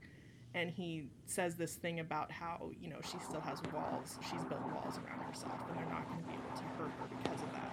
[0.54, 4.18] And he says this thing about how, you know, she still has walls.
[4.28, 7.06] She's built walls around herself, and they're not going to be able to hurt her
[7.16, 7.72] because of that.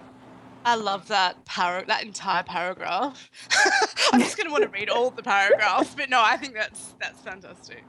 [0.68, 3.30] I love that para- that entire paragraph.
[4.12, 7.18] I'm just gonna want to read all the paragraphs, but no, I think that's that's
[7.22, 7.84] fantastic.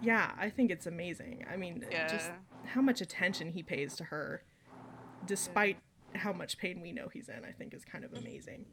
[0.00, 1.44] Yeah, I think it's amazing.
[1.52, 2.30] I mean, just
[2.64, 4.42] how much attention he pays to her,
[5.26, 5.76] despite
[6.14, 8.64] how much pain we know he's in, I think is kind of amazing.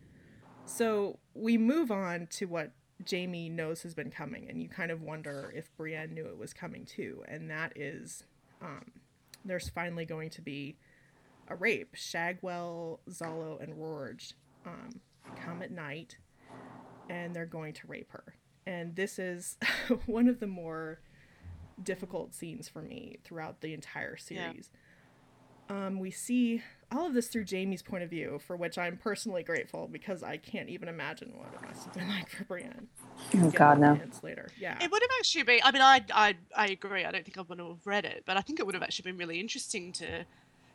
[0.63, 2.71] So we move on to what
[3.03, 6.53] Jamie knows has been coming, and you kind of wonder if Brienne knew it was
[6.53, 8.23] coming too, and that is
[8.61, 8.93] um,
[9.43, 10.77] there's finally going to be
[11.47, 11.95] a rape.
[11.95, 14.33] Shagwell, Zollo, and Rorge
[14.65, 15.01] um,
[15.35, 16.17] come at night,
[17.09, 18.35] and they're going to rape her.
[18.65, 19.57] And this is
[20.05, 20.99] one of the more
[21.81, 24.51] difficult scenes for me throughout the entire Yeah.
[24.51, 24.69] series.
[25.69, 29.43] Um, we see all of this through Jamie's point of view, for which I'm personally
[29.43, 32.87] grateful because I can't even imagine what it must have been like for Brienne.
[33.35, 33.97] Oh God, no.
[34.21, 34.77] Later, yeah.
[34.83, 35.59] It would have actually been.
[35.63, 37.05] I mean, I, I I agree.
[37.05, 39.09] I don't think I would have read it, but I think it would have actually
[39.11, 40.25] been really interesting to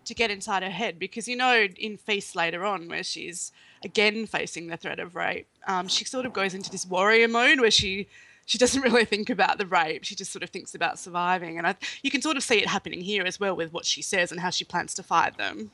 [0.08, 3.52] to get inside her head because you know in Feast later on where she's
[3.84, 7.60] again facing the threat of rape, um, she sort of goes into this warrior mode
[7.60, 8.08] where she
[8.44, 10.04] she doesn't really think about the rape.
[10.04, 12.66] She just sort of thinks about surviving, and I, you can sort of see it
[12.68, 15.70] happening here as well with what she says and how she plans to fight them.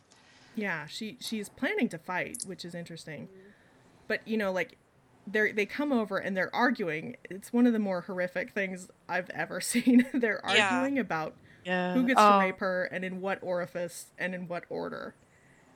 [0.57, 3.29] Yeah, she she's planning to fight, which is interesting.
[4.07, 4.77] But you know, like
[5.27, 7.17] they they come over and they're arguing.
[7.31, 10.07] It's one of the more horrific things I've ever seen.
[10.13, 10.69] they're Yeah.
[10.69, 11.35] arguing about
[11.65, 11.95] Yeah.
[11.95, 15.15] who gets Oh, to rape her and in what orifice and in what order.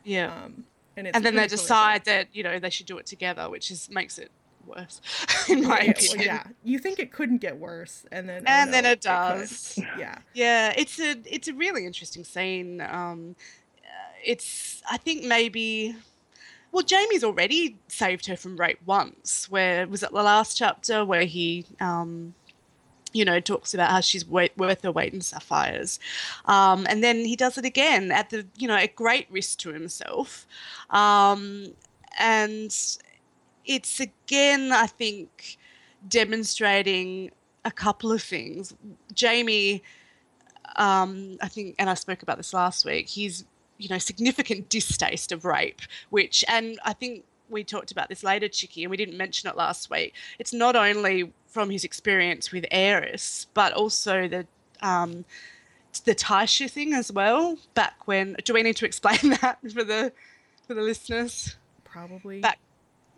[0.05, 0.33] Yeah.
[0.44, 0.64] Um,
[0.96, 3.70] and it's and then they decide that you know they should do it together, which
[3.70, 4.31] is makes it
[4.66, 5.01] worse,
[5.48, 6.20] in my Yeah, well, opinion.
[6.27, 9.79] yeah, you think it couldn't get worse, and then oh And then no, it does.
[9.96, 12.81] yeah, Yeah, it's a it's a really interesting scene.
[12.81, 13.37] Um,
[13.85, 13.88] uh,
[14.24, 15.94] it's I think maybe.
[16.70, 19.48] Well, Jamie's already saved her from rape once.
[19.48, 22.35] Where was it the last chapter where he, um,
[23.12, 25.98] you know, talks about how she's worth her weight in sapphires,
[26.44, 29.72] um, and then he does it again at the, you know, at great risk to
[29.72, 30.46] himself,
[30.90, 31.66] um,
[32.18, 32.74] and
[33.64, 35.58] it's again, I think,
[36.08, 37.30] demonstrating
[37.64, 38.74] a couple of things.
[39.12, 39.82] Jamie
[40.76, 43.08] um, I think, and I spoke about this last week.
[43.08, 43.44] He's
[43.78, 48.48] you know significant distaste of rape, which, and I think we talked about this later,
[48.48, 50.14] Chicky, and we didn't mention it last week.
[50.38, 54.46] It's not only from his experience with Aerys, but also the
[54.80, 55.24] um,
[56.04, 57.58] the Tysha thing as well.
[57.74, 60.12] Back when, do we need to explain that for the
[60.66, 61.56] for the listeners?
[61.84, 62.40] Probably.
[62.40, 62.58] Back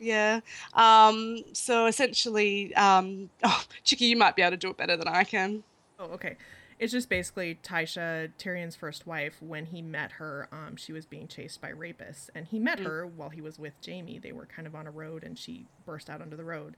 [0.00, 0.40] yeah.
[0.72, 5.08] Um, so essentially, um, oh, Chicky, you might be able to do it better than
[5.08, 5.62] I can.
[5.98, 6.36] Oh, okay.
[6.80, 9.40] It's just basically Tysha, Tyrion's first wife.
[9.42, 12.84] When he met her, um, she was being chased by rapists, and he met Mm.
[12.86, 14.18] her while he was with Jamie.
[14.18, 16.76] They were kind of on a road, and she burst out onto the road.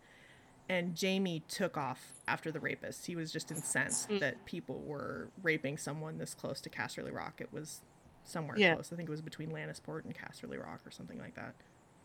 [0.69, 3.07] And Jamie took off after the rapists.
[3.07, 4.19] He was just incensed Mm.
[4.21, 7.41] that people were raping someone this close to Casterly Rock.
[7.41, 7.81] It was
[8.25, 8.75] somewhere Yeah.
[8.75, 8.93] close.
[8.93, 11.55] I think it was between Lannisport and Casterly Rock or something like that.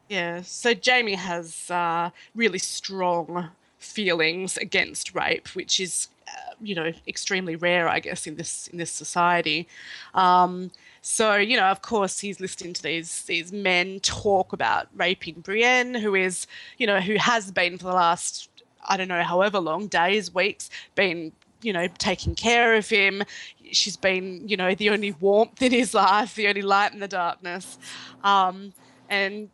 [0.07, 0.41] Yeah.
[0.43, 7.55] So Jamie has uh, really strong feelings against rape, which is, uh, you know, extremely
[7.55, 9.67] rare, I guess, in this in this society.
[10.13, 15.41] Um, so you know, of course, he's listening to these these men talk about raping
[15.41, 18.49] Brienne, who is, you know, who has been for the last
[18.87, 23.23] I don't know however long days, weeks, been you know taking care of him.
[23.71, 27.07] She's been, you know, the only warmth in his life, the only light in the
[27.07, 27.77] darkness,
[28.23, 28.73] um,
[29.09, 29.49] and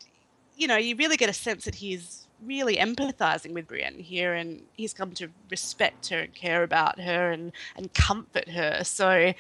[0.56, 4.62] you know, you really get a sense that he's really empathizing with Brienne here, and
[4.74, 8.84] he's come to respect her and care about her and and comfort her.
[8.84, 9.34] So,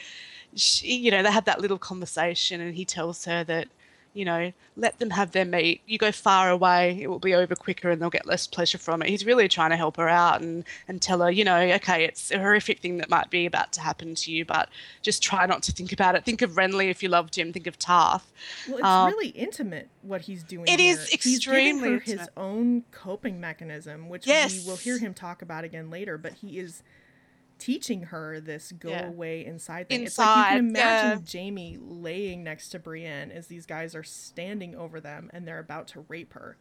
[0.56, 3.68] she, you know, they have that little conversation, and he tells her that,
[4.14, 5.82] you know, let them have their meat.
[5.86, 9.02] You go far away, it will be over quicker, and they'll get less pleasure from
[9.02, 9.10] it.
[9.10, 12.32] He's really trying to help her out and and tell her, you know, okay, it's
[12.32, 14.70] a horrific thing that might be about to happen to you, but
[15.02, 16.24] just try not to think about it.
[16.26, 17.52] Think of Renly if you loved him.
[17.54, 18.32] Think of Tarth.
[18.68, 20.68] Well, it's Um, really intimate what he's doing.
[20.68, 20.94] It here.
[20.94, 24.54] is He's giving extremely her his own coping mechanism, which Yes.
[24.54, 26.18] we will hear him talk about again later.
[26.18, 26.84] But he is
[27.64, 29.08] teaching her this go Yeah.
[29.08, 30.04] away inside thing.
[30.04, 31.18] it's like you Inside, can imagine yeah.
[31.26, 35.88] Jamie laying next to Brienne as these guys are standing over them and they're about
[35.90, 36.58] to rape her.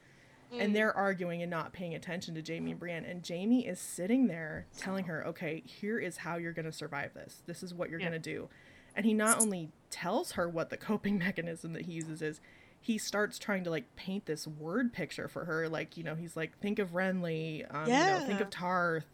[0.52, 0.60] Mm.
[0.60, 3.04] And they're arguing and not paying attention to Jamie and Brienne.
[3.04, 7.14] And Jamie is sitting there telling her, okay, here is how you're going to survive
[7.14, 7.42] this.
[7.46, 8.10] This is what you're Yeah.
[8.10, 8.48] going to do.
[8.94, 12.40] And he not only tells her what the coping mechanism that he uses is,
[12.80, 15.68] he starts trying to like paint this word picture for her.
[15.68, 19.06] Like, you know, he's like, think of Renly, um, you know, think of Tarth,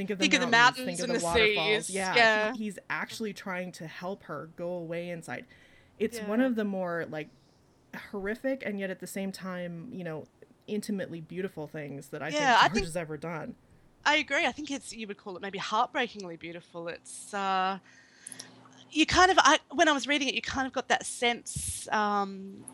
[0.00, 1.86] think of the Think of the mountains, mountains think of and the, the waterfalls.
[1.86, 1.94] seas.
[1.94, 2.52] Yeah, Yeah.
[2.54, 5.44] he- he's actually trying to help her go away inside.
[5.98, 7.28] It's one of the more like
[8.10, 10.26] horrific and yet at the same time, you know,
[10.66, 13.54] intimately beautiful things that I Yeah, I think George think- has ever done.
[14.06, 14.46] I agree.
[14.46, 16.88] I think it's you would call it maybe heartbreakingly beautiful.
[16.88, 17.78] It's uh,
[18.90, 21.86] you kind of I, when I was reading it, you kind of got that sense,
[21.92, 22.64] um,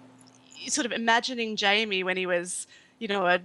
[0.68, 3.40] sort of imagining Jamie when he was, you know, a,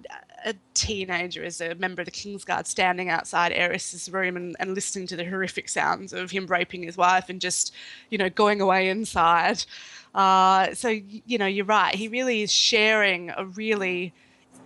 [0.46, 5.08] a teenager as a member of the Kingsguard, standing outside Aerys's room and, and listening
[5.08, 7.74] to the horrific sounds of him raping his wife and just,
[8.10, 9.66] you know, going away inside.
[10.14, 11.96] Uh, so you know, you're right.
[11.96, 14.14] He really is sharing a really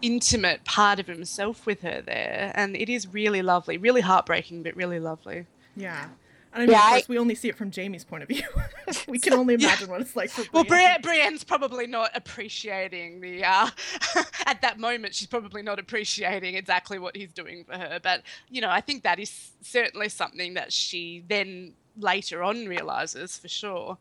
[0.02, 4.76] intimate part of himself with her there, and it is really lovely, really heartbreaking, but
[4.76, 5.46] really lovely.
[5.76, 6.10] Yeah.
[6.56, 8.30] And I mean, Yeah, of I- course, we only see it from Jamie's point of
[8.30, 8.44] view.
[9.08, 11.02] we can only imagine what it's like for Well, Brienne.
[11.02, 13.44] Brienne, Brienne's probably not appreciating the.
[13.44, 13.70] Uh,
[14.46, 18.00] at that moment, she's probably not appreciating exactly what he's doing for her.
[18.02, 23.38] But you know, I think that is certainly something that she then later on realizes
[23.38, 23.98] for sure.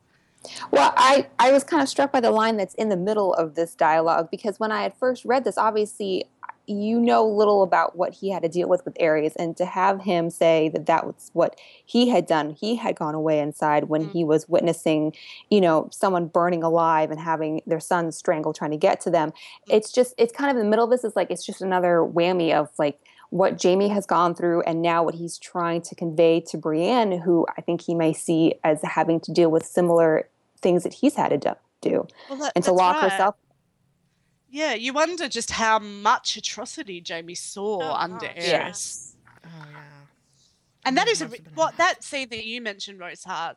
[0.71, 3.55] Well, I, I was kind of struck by the line that's in the middle of
[3.55, 6.27] this dialogue because when I had first read this, obviously
[6.67, 10.03] you know little about what he had to deal with with Aerys, and to have
[10.03, 14.07] him say that that was what he had done, he had gone away inside when
[14.07, 14.13] Mm.
[14.13, 15.15] he was witnessing,
[15.51, 19.33] you know, someone burning alive and having their son strangled trying to get to them.
[19.69, 21.99] It's just it's kind of in the middle of this is like it's just another
[21.99, 22.99] whammy of like
[23.31, 27.47] what Jamie has gone through and now what he's trying to convey to Brienne, who
[27.59, 30.29] I think he may see as having to deal with similar
[30.61, 33.35] things that he's had to do, do Well, that, and to lock herself.
[34.55, 38.69] Yeah, you wonder just how much atrocity Jamie saw Oh, under gosh, Yeah.
[38.69, 39.15] Aerys.
[39.45, 40.07] Oh, yeah.
[40.85, 41.79] And that Yeah, is a re- what hard.
[41.79, 43.57] that scene that you mentioned, Rosehart.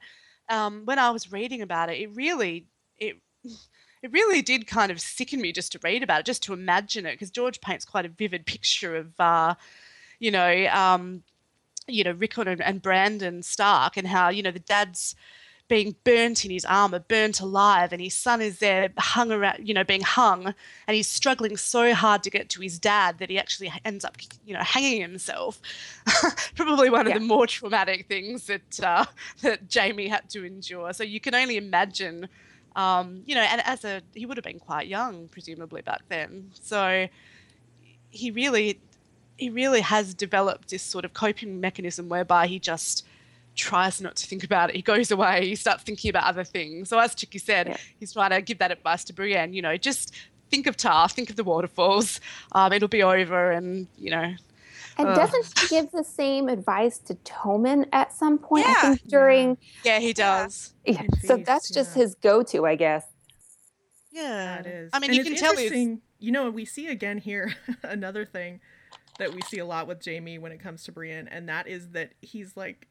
[0.50, 2.66] Um, when I was reading about it, it really
[2.98, 3.18] it
[4.02, 7.06] it really did kind of sicken me just to read about it, just to imagine
[7.06, 9.56] it, because George paints quite a vivid picture of, uh,
[10.20, 11.24] you know, um,
[11.88, 15.16] you know, Rickon and, and Brandon Stark, and how you know the dad's
[15.68, 19.74] being burnt in his armor, burnt alive, and his son is there hung around, you
[19.74, 20.54] know, being hung,
[20.88, 24.18] and he's struggling so hard to get to his dad that he actually ends up,
[24.46, 25.60] you know, hanging himself.
[26.56, 27.20] Probably one of Yeah.
[27.20, 29.06] the more traumatic things that uh,
[29.42, 30.94] that Jamie had to endure.
[30.94, 32.30] So you can only imagine,
[32.76, 36.52] um, you know, and as a he would have been quite young, presumably back then.
[36.62, 37.08] So
[38.10, 38.80] he really
[39.38, 43.06] he really has developed this sort of coping mechanism whereby he just
[43.58, 44.76] tries not to think about it.
[44.78, 45.48] He goes away.
[45.48, 46.88] He starts thinking about other things.
[46.90, 47.78] So as Chicky said, Yeah.
[48.00, 49.54] he's trying to give that advice to Brienne.
[49.54, 50.14] You know, just
[50.50, 52.22] think of Tarth, think of the waterfalls.
[52.54, 54.34] Um, it'll be over, and you know,
[55.00, 55.16] And Ugh.
[55.16, 58.66] doesn't she give the same advice to Tommen at some point?
[58.68, 59.58] I think during.
[59.84, 60.74] yeah, he does.
[60.86, 61.02] Yeah.
[61.02, 62.04] In So Feast, that's just yeah.
[62.04, 63.06] his go-to, I guess.
[64.12, 64.90] Yeah, That is.
[64.94, 67.54] I mean, And you it's can tell he's interesting, You know, we see again here
[67.84, 68.60] another thing
[69.20, 71.90] that we see a lot with Jamie when it comes to Brienne, and that is
[71.90, 72.88] that he's like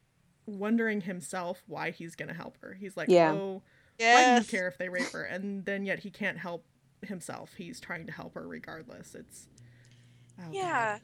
[0.47, 2.73] wondering himself why he's gonna help her.
[2.73, 3.33] He's like, Yeah.
[3.33, 3.61] oh, why
[3.97, 4.51] do yes.
[4.51, 5.23] you care if they rape her?
[5.23, 6.63] And then yet he can't help
[7.01, 7.53] himself.
[7.57, 9.15] He's trying to help her regardless.
[9.15, 9.47] It's
[10.39, 10.53] oh, God.
[10.53, 10.99] Yeah,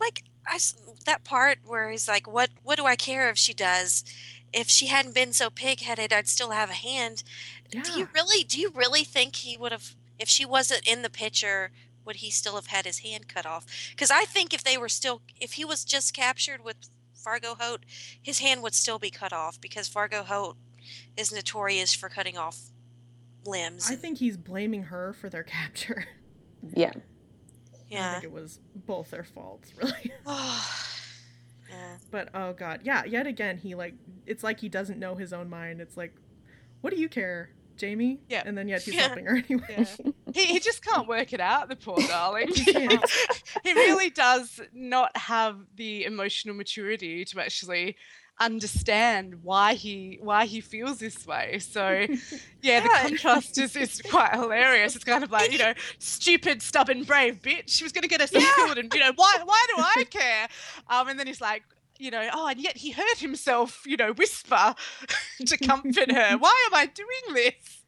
[0.00, 0.58] like I
[1.06, 2.50] that part where he's like, "What?
[2.62, 4.04] What do I care if she does?
[4.52, 7.22] If she hadn't been so pig-headed, I'd still have a hand."
[7.70, 7.82] yeah.
[7.82, 8.44] Do you really?
[8.44, 9.94] Do you really think he would have?
[10.18, 11.70] If she wasn't in the picture,
[12.04, 13.66] would he still have had his hand cut off?
[13.90, 16.76] Because I think if they were still, if he was just captured with
[17.24, 17.84] Vargo Hoat,
[18.22, 20.56] his hand would still be cut off because Vargo Hoat
[21.16, 22.58] is notorious for cutting off
[23.44, 23.90] limbs.
[23.90, 26.06] I think he's blaming her for their capture.
[26.74, 26.92] Yeah.
[27.88, 28.10] Yeah.
[28.10, 30.12] I think it was both their faults, really.
[30.26, 31.96] yeah.
[32.10, 33.94] But oh god, yeah, yet again he like
[34.26, 35.80] it's like he doesn't know his own mind.
[35.80, 36.14] It's like,
[36.80, 38.20] what do you care, Jamie?
[38.28, 38.42] Yeah.
[38.44, 39.06] And then yet he's Yeah.
[39.08, 39.64] helping her anyway.
[40.04, 40.12] Yeah.
[40.34, 42.48] he, he just can't work it out, the poor darling.
[42.48, 42.72] He
[43.64, 47.96] he really does not have the emotional maturity to actually
[48.40, 51.58] understand why he why he feels this way.
[51.58, 52.06] So
[52.62, 54.94] yeah, the contrast is, is quite hilarious.
[54.94, 57.64] It's kind of like, you know, stupid, stubborn, brave bitch.
[57.70, 60.48] She was gonna get herself killed and you know, why why do I care?
[60.88, 61.64] Um and then he's like
[61.98, 64.74] you know, oh, and yet he heard himself, you know, whisper
[65.46, 66.36] to comfort her.
[66.38, 67.82] Why am I doing this?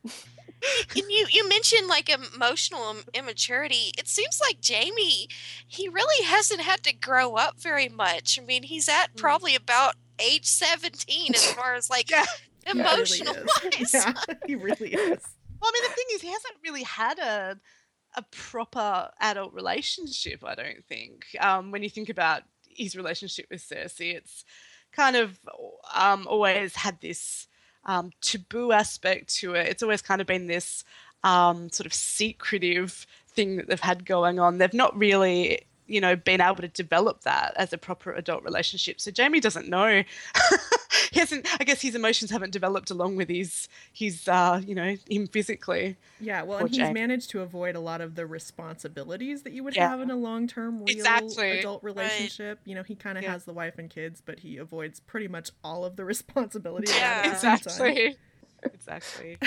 [0.94, 5.26] and you you mentioned like emotional immaturity it seems like jamie
[5.66, 9.94] he really hasn't had to grow up very much i mean he's at probably about
[10.18, 12.26] age 17 as far as like Yeah.
[12.66, 13.48] He really emotional is.
[13.80, 14.12] wise yeah,
[14.46, 15.22] he really is.
[15.60, 17.58] Well, I mean, the thing is, he hasn't really had a
[18.16, 20.44] a proper adult relationship.
[20.44, 21.24] I don't think.
[21.38, 22.42] Um, when you think about
[22.82, 24.44] his relationship with Cersei, it's
[24.92, 25.38] kind of
[25.94, 27.46] um, always had this
[27.84, 29.68] um, taboo aspect to it.
[29.68, 30.84] It's always kind of been this
[31.22, 34.58] um, sort of secretive thing that they've had going on.
[34.58, 35.62] They've not really.
[35.90, 39.00] You know, been able to develop that as a proper adult relationship.
[39.00, 40.02] So Jamie doesn't know.
[41.12, 41.46] he hasn't.
[41.60, 44.28] I guess his emotions haven't developed along with his his.
[44.28, 45.96] Uh, you know, him physically.
[46.20, 49.64] Yeah, well, Poor and he's managed to avoid a lot of the responsibilities that you
[49.64, 49.88] would Yeah.
[49.90, 51.58] have in a long-term real Exactly.
[51.58, 52.60] adult relationship.
[52.64, 53.32] You know, he kind of Yeah.
[53.32, 56.94] has the wife and kids, but he avoids pretty much all of the responsibilities.
[56.94, 57.22] Yeah.
[57.24, 57.96] at the same time.
[57.96, 58.16] Exactly.
[58.62, 59.38] Exactly.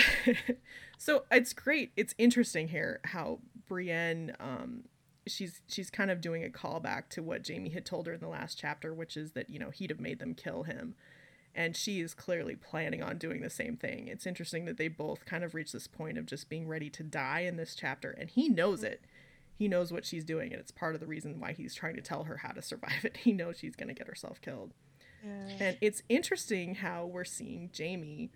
[0.98, 1.92] so it's great.
[1.96, 3.38] It's interesting here how
[3.68, 4.84] Brienne, um,
[5.26, 8.28] she's she's kind of doing a callback to what Jamie had told her in the
[8.28, 10.94] last chapter, which is that you know he'd have made them kill him,
[11.54, 14.08] and she is clearly planning on doing the same thing.
[14.08, 17.02] It's interesting that they both kind of reach this point of just being ready to
[17.02, 19.02] die in this chapter, and he knows it.
[19.56, 22.02] He knows what she's doing, and it's part of the reason why he's trying to
[22.02, 23.16] tell her how to survive it.
[23.22, 24.72] He knows she's going to get herself killed.
[25.60, 28.30] And it's interesting how we're seeing Jamie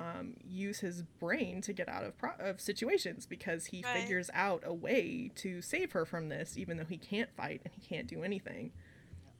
[0.00, 4.00] um, use his brain to get out of pro- of situations because he Right.
[4.02, 7.72] figures out a way to save her from this, even though he can't fight and
[7.74, 8.72] he can't do anything.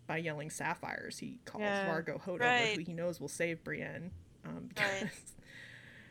[0.06, 1.86] By yelling sapphires, he calls Yeah.
[1.88, 2.74] Vargo Hoat, Right.
[2.76, 4.10] who he knows will save Brienne,
[4.44, 5.00] um, Right.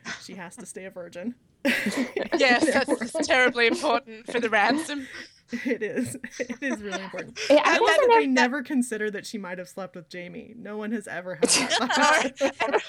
[0.04, 1.34] because she has to stay a virgin.
[1.64, 5.06] Yes, that's terribly important for the ransom.
[5.64, 6.16] It is.
[6.38, 7.38] It is really important.
[7.48, 10.08] Yeah, I I love wasn't that they never considered that she might have slept with
[10.08, 10.54] Jamie.
[10.56, 12.82] No one has ever had that.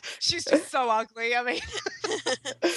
[0.18, 1.34] She's just so ugly.
[1.34, 1.60] I mean,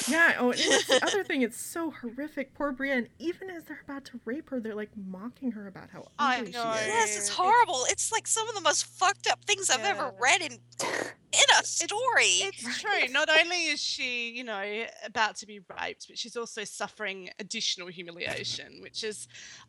[0.08, 0.36] Yeah.
[0.40, 1.42] Oh, and the other thing.
[1.42, 2.54] It's so horrific.
[2.54, 3.08] Poor Brienne.
[3.20, 6.52] Even as they're about to rape her, they're like mocking her about how I ugly
[6.52, 6.74] know.
[6.74, 6.88] she is.
[6.88, 10.14] yes it's It's- horrible it's like some of the most fucked up things i've ever
[10.22, 13.08] read in in a story it's true.
[13.12, 17.88] Not only is she, you know, about to be raped, but she's also suffering additional
[17.88, 19.13] humiliation, which is,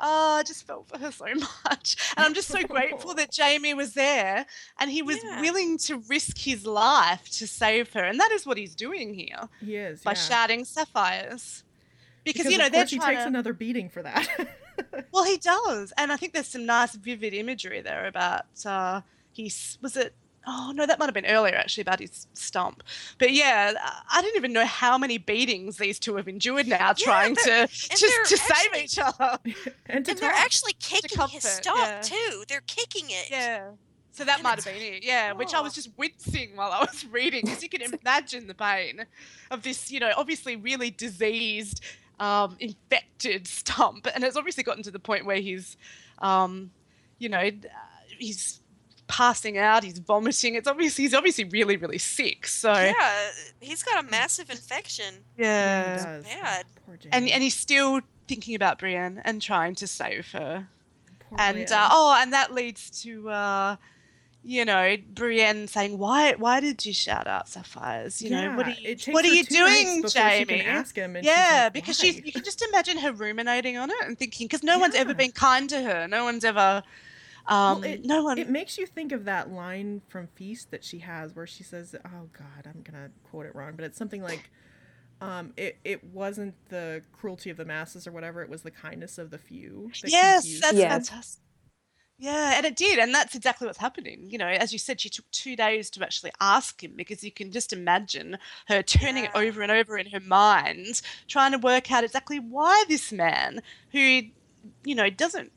[0.00, 1.26] oh, I just felt for her so
[1.64, 1.96] much.
[2.16, 4.46] And I'm just so grateful that Jamie was there
[4.78, 5.40] and he was Yeah.
[5.40, 8.04] willing to risk his life to save her.
[8.04, 10.02] And that is what he's doing here He is.
[10.02, 10.14] by yeah.
[10.18, 11.62] shouting sapphires.
[12.24, 13.26] Because, Because you know, they're he takes to...
[13.28, 14.26] another beating for that.
[15.12, 19.78] Well, he does, and I think there's some nice, vivid imagery there about uh, he's
[19.82, 20.14] was it.
[20.46, 22.82] Oh no, that might have been earlier actually about his stump.
[23.18, 23.72] But yeah,
[24.12, 28.00] I didn't even know how many beatings these two have endured now trying to just
[28.00, 29.38] they're to save each other.
[29.86, 32.00] and to and they're actually kicking comfort, his stump yeah.
[32.02, 33.70] too they're kicking it Yeah.
[34.12, 35.32] So that And might have been it, yeah.
[35.32, 35.74] Which I was Oh.
[35.74, 39.06] just wincing while I was reading, because you can imagine the pain
[39.50, 41.80] of this, you know, obviously really diseased,
[42.20, 45.76] um, infected stump, and it's obviously gotten to the point where he's,
[46.18, 46.70] um,
[47.18, 47.50] you know, uh,
[48.18, 48.60] he's
[49.06, 49.84] passing out.
[49.84, 50.54] He's vomiting.
[50.54, 52.46] It's obviously he's obviously really really sick.
[52.46, 53.28] So Yeah,
[53.60, 55.14] he's got a massive infection.
[55.36, 55.98] yeah.
[55.98, 56.24] He does.
[56.24, 56.64] bad.
[56.86, 60.68] Poor and and he's still thinking about Brienne and trying to save her.
[61.28, 63.76] Poor and uh, oh, and that leads to uh,
[64.42, 68.20] you know Brienne saying, "Why why did you shout out Sapphires?
[68.22, 70.94] You know what are you it what are you doing, before she Jamie?" can ask
[70.96, 73.90] him, and she's yeah, like, because "Why?" she's you can just imagine her ruminating on
[73.90, 76.06] it and thinking because no one's ever been kind to her.
[76.08, 76.82] No one's ever.
[77.46, 78.38] Um, Well, it, no one.
[78.38, 81.94] It makes you think of that line from Feast that she has, where she says,
[82.04, 84.50] "Oh God, I'm gonna quote it wrong, but it's something like."
[85.20, 88.42] Um, it, it wasn't the cruelty of the masses or whatever.
[88.42, 89.90] It was the kindness of the few.
[90.02, 90.76] that yes, that's.
[90.76, 90.88] Yeah.
[90.90, 91.44] fantastic.
[92.18, 94.26] Yeah, and it did, and that's exactly what's happening.
[94.30, 97.32] You know, as you said, she took two days to actually ask him because you
[97.32, 98.38] can just imagine
[98.68, 102.84] her turning it over and over in her mind, trying to work out exactly why
[102.88, 104.20] this man, who,
[104.84, 105.52] you know, doesn't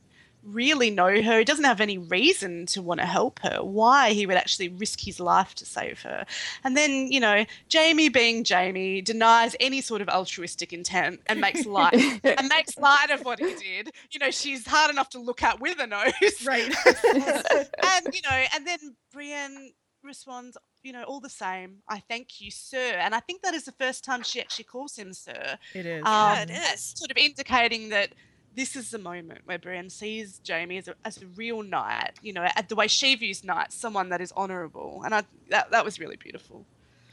[0.48, 4.26] really know her, he doesn't have any reason to want to help her, why he
[4.26, 6.26] would actually risk his life to save her.
[6.64, 11.66] And then, you know, Jamie being Jamie denies any sort of altruistic intent and makes
[11.66, 11.94] light
[12.24, 13.92] and makes light of what he did.
[14.12, 16.12] You know, she's hard enough to look at with a nose.
[16.46, 16.74] Right.
[16.86, 19.72] and you know, and then Brienne
[20.04, 22.94] responds, you know, all the same, I thank you, sir.
[23.00, 25.58] And I think that is the first time she actually calls him sir.
[25.74, 26.02] it is.
[26.06, 26.94] Yeah, it Um, is.
[26.96, 28.14] Sort of indicating that
[28.58, 32.34] this is the moment where Brienne sees Jamie as a, as a real knight, you
[32.34, 35.04] know, at the way she views knights, someone that is honourable.
[35.06, 36.66] And I, that, that was really beautiful.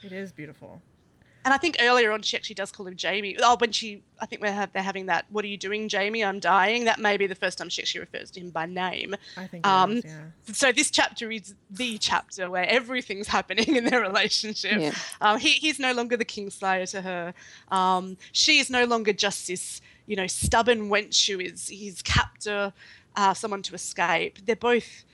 [0.03, 0.81] It is beautiful.
[1.45, 3.37] And I think earlier on she actually does call him Jamie.
[3.39, 5.27] Oh, when she, I think we're have, they're having that.
[5.29, 6.25] What are you doing, Jamie?
[6.25, 6.87] I'm dying.
[6.87, 9.15] That may be the first time she actually refers to him by name.
[9.37, 10.21] I think Um, is, yeah.
[10.55, 14.81] So this chapter is the chapter where everything's happening in their relationship.
[14.81, 14.95] Yeah.
[15.21, 17.35] Um, he, he's no longer the kingslayer to her.
[17.69, 22.73] Um, she is no longer just this, you know, stubborn wench who is his captor,
[23.17, 24.39] uh, someone to escape.
[24.45, 25.05] They're both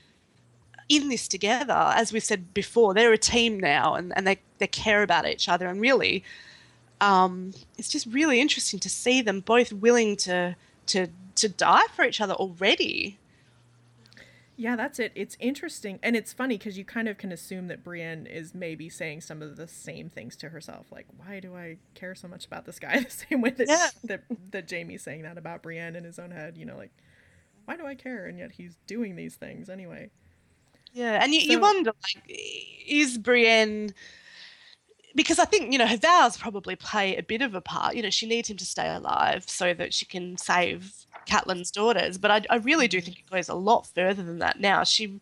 [0.89, 1.93] in this together.
[1.95, 5.47] As we've said before, they're a team now and, and they, they care about each
[5.47, 5.67] other.
[5.67, 6.23] And really,
[6.99, 10.55] um, it's just really interesting to see them both willing to,
[10.87, 13.17] to, to die for each other already.
[14.57, 15.11] Yeah, that's it.
[15.15, 18.89] It's interesting, and it's funny because you kind of can assume that Brienne is maybe
[18.89, 22.45] saying some of the same things to herself, like, "Why do I care so much
[22.45, 23.89] about this guy?" The same way that Yeah.
[24.03, 26.57] that, that Jamie's saying that about Brienne in his own head.
[26.57, 26.91] You know, like,
[27.65, 28.27] why do I care?
[28.27, 30.11] And yet he's doing these things anyway.
[30.93, 33.93] Yeah, and you, you wonder, like, is Brienne
[35.15, 37.95] because I think you know her vows probably play a bit of a part.
[37.95, 40.93] You know, she needs him to stay alive so that she can save
[41.25, 42.17] Catelyn's daughters.
[42.17, 44.59] But I, I really do think it goes a lot further than that.
[44.59, 45.19] Now she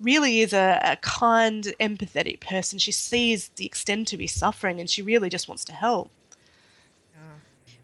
[0.00, 2.78] really is a, a kind, empathetic person.
[2.78, 6.10] She sees the extent to be suffering, and she really just wants to help.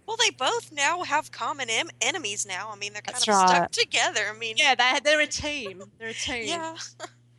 [0.07, 2.69] Well, they both now have common em- enemies now.
[2.71, 4.21] I mean, they're kind That's of stuck together.
[4.35, 5.83] I mean, Yeah, they they're a team.
[5.99, 6.47] They're a team.
[6.47, 6.77] yeah.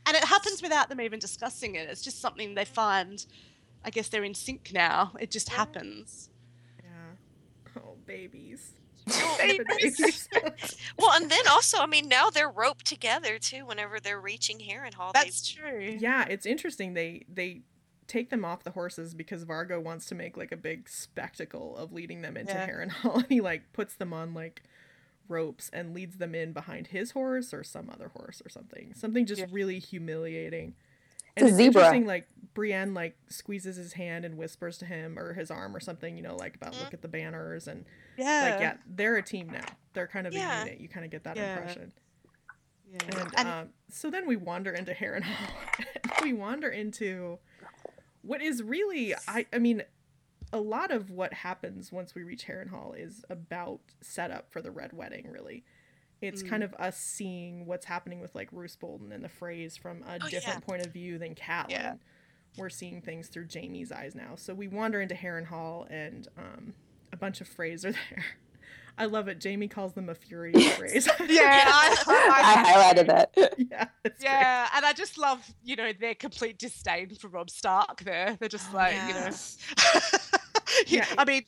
[0.07, 1.87] and it happens without them even discussing it.
[1.89, 3.23] It's just something they find.
[3.83, 5.11] I guess they're in sync now.
[5.19, 6.29] It just happens.
[6.83, 6.89] Yeah.
[7.85, 8.71] Oh, babies.
[9.09, 10.27] Oh, Babies.
[10.97, 13.65] Well, and then also, I mean, now they're roped together too.
[13.65, 15.97] Whenever they're reaching Harrenhal, they That's true.
[15.99, 16.93] yeah, it's interesting.
[16.93, 17.61] They they
[18.07, 21.91] take them off the horses because Vargo wants to make like a big spectacle of
[21.91, 22.67] leading them into Yeah.
[22.67, 24.63] Harrenhal, and he like puts them on like
[25.27, 28.93] ropes and leads them in behind his horse or some other horse or something.
[28.95, 29.47] Something just Yeah.
[29.51, 30.75] really humiliating.
[31.35, 31.81] It's And a it's zebra.
[31.81, 35.79] interesting, like Brienne like squeezes his hand and whispers to him or his arm or
[35.79, 36.83] something, you know, like about Mhm.
[36.85, 37.85] look at the banners and
[38.17, 38.49] Yeah.
[38.51, 39.65] like yeah, they're a team now.
[39.93, 40.61] They're kind of Yeah.
[40.61, 40.79] a unit.
[40.79, 41.57] You kind of get that Yeah.
[41.57, 41.91] impression.
[42.91, 42.97] Yeah.
[43.21, 45.51] And, And- um, so then we wander into Harrenhal.
[46.23, 47.39] we wander into
[48.21, 49.83] what is really, I, I mean,
[50.53, 54.93] a lot of what happens once we reach Harrenhal is about setup for the Red
[54.93, 55.29] Wedding.
[55.29, 55.65] Really,
[56.21, 56.49] it's Mm.
[56.49, 60.15] kind of us seeing what's happening with like Roose Bolton and the Freys from a
[60.15, 60.67] Oh, different yeah.
[60.67, 61.69] point of view than Catelyn.
[61.71, 61.95] Yeah.
[62.57, 64.35] We're seeing things through Jamie's eyes now.
[64.35, 66.73] So we wander into Harrenhal, and um,
[67.11, 68.25] a bunch of Freys are there.
[68.97, 69.41] I love it.
[69.41, 71.05] Jamie calls them a fury of Freys.
[71.27, 73.33] yeah, I, I- I highlighted that.
[73.57, 74.31] yeah, it's great.
[74.31, 78.01] and I just love you know their complete disdain for Robb Stark.
[78.05, 79.07] There, they're just Oh, like yeah.
[79.09, 79.31] you know.
[80.87, 81.43] Yeah, I mean,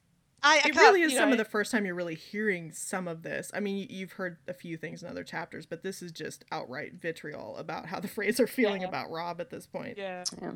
[0.48, 3.08] I, I it really is some know, of the first time you're really hearing some
[3.08, 3.52] of this.
[3.54, 6.94] I mean, you've heard a few things in other chapters, but this is just outright
[6.96, 8.88] vitriol about how the Freys are feeling Yeah.
[8.88, 9.98] about Robb at this point.
[9.98, 10.24] Yeah.
[10.42, 10.52] Yeah.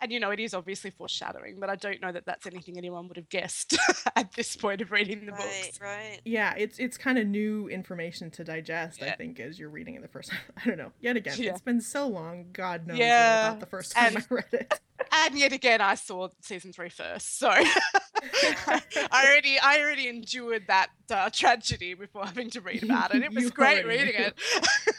[0.00, 3.08] And you know, it is obviously foreshadowing, but I don't know that that's anything anyone
[3.08, 3.76] would have guessed
[4.16, 5.80] at this point of reading the right, books.
[5.80, 6.20] right.
[6.24, 9.02] Yeah, it's it's kind of new information to digest.
[9.02, 10.38] I think as you're reading it the first time.
[10.56, 10.92] I don't know.
[11.00, 11.50] Yet again, Yeah.
[11.50, 12.46] it's been so long.
[12.52, 14.80] God knows Yeah, what I thought the first time and- I read it.
[15.10, 18.80] And yet again, I saw season three first, so I
[19.12, 23.22] already I already endured that uh, tragedy before having to read about it.
[23.22, 24.26] It was great reading knew.
[24.26, 24.34] it.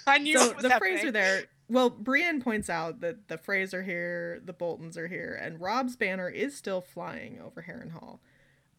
[0.07, 0.97] I knew so what was the happening.
[0.97, 1.43] Freys there.
[1.69, 5.95] Well, Brienne points out that the Freys are here, the Boltons are here, and Robb's
[5.95, 8.19] banner is still flying over Harrenhal.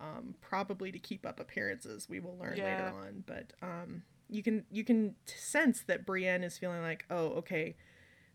[0.01, 2.09] Um, probably to keep up appearances.
[2.09, 2.65] We will learn Yeah.
[2.65, 7.27] later on, but um, you can you can sense that Brienne is feeling like, oh,
[7.35, 7.77] okay,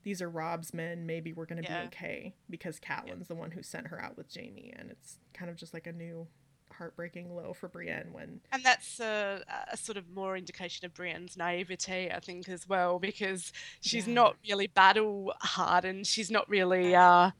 [0.03, 1.05] these are Robb's men.
[1.07, 1.81] Maybe we're gonna Yeah.
[1.81, 5.49] be okay because Catelyn's the one who sent her out with Jamie, and it's kind
[5.49, 6.27] of just like a new
[6.77, 11.37] heartbreaking low for Brienne when And that's a, a sort of more indication of Brienne's
[11.37, 13.51] naivete, I think, as well, because
[13.81, 14.13] she's Yeah.
[14.13, 16.07] not really battle hardened.
[16.07, 17.31] She's not really, uh,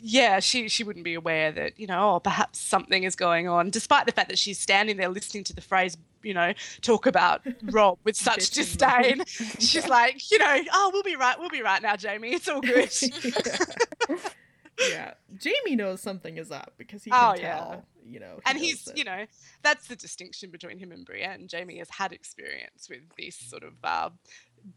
[0.00, 3.70] yeah, she she wouldn't be aware that you know, oh, perhaps something is going on,
[3.70, 7.42] despite the fact that she's standing there listening to the Freys, you know, talk about
[7.64, 9.24] Robb with such disdain.
[9.58, 12.30] She's like, you know, oh, we'll be right, we'll be right now, Jamie.
[12.32, 12.92] It's all good.
[14.90, 17.54] yeah, Jamie knows something is up because he Oh, can yeah.
[17.58, 17.84] tell.
[18.08, 19.26] You know, and he's that- you know
[19.62, 21.46] that's the distinction between him and Brienne.
[21.48, 24.10] Jamie has had experience with this sort of uh,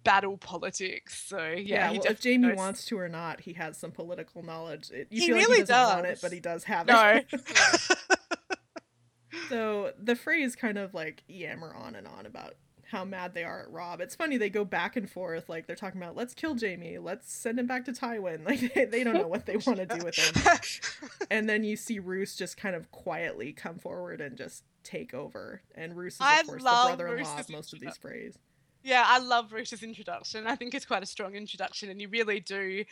[0.03, 1.55] battle politics, so yeah.
[1.55, 1.91] yeah.
[1.91, 4.91] well, if Jamie knows- wants to or not, he has some political knowledge.
[4.91, 7.21] It, you He feel like really he doesn't want it, but he does have no,
[7.21, 7.25] it.
[9.49, 12.55] so the Freys kind of like yammer on and on about
[12.91, 14.01] how mad they are at Robb.
[14.01, 17.33] It's funny they go back and forth like they're talking about let's kill Jamie, let's
[17.33, 18.45] send him back to Tywin.
[18.51, 21.09] Like they, they don't know what they want to do with him.
[21.31, 25.61] And then you see Roose just kind of quietly come forward and just take over.
[25.75, 28.35] And Roose is of I course the brother-in-law Roose's of most of these Freys.
[28.83, 30.47] yeah, I love Rita's introduction.
[30.47, 32.83] I think it's quite a strong introduction, and you really do.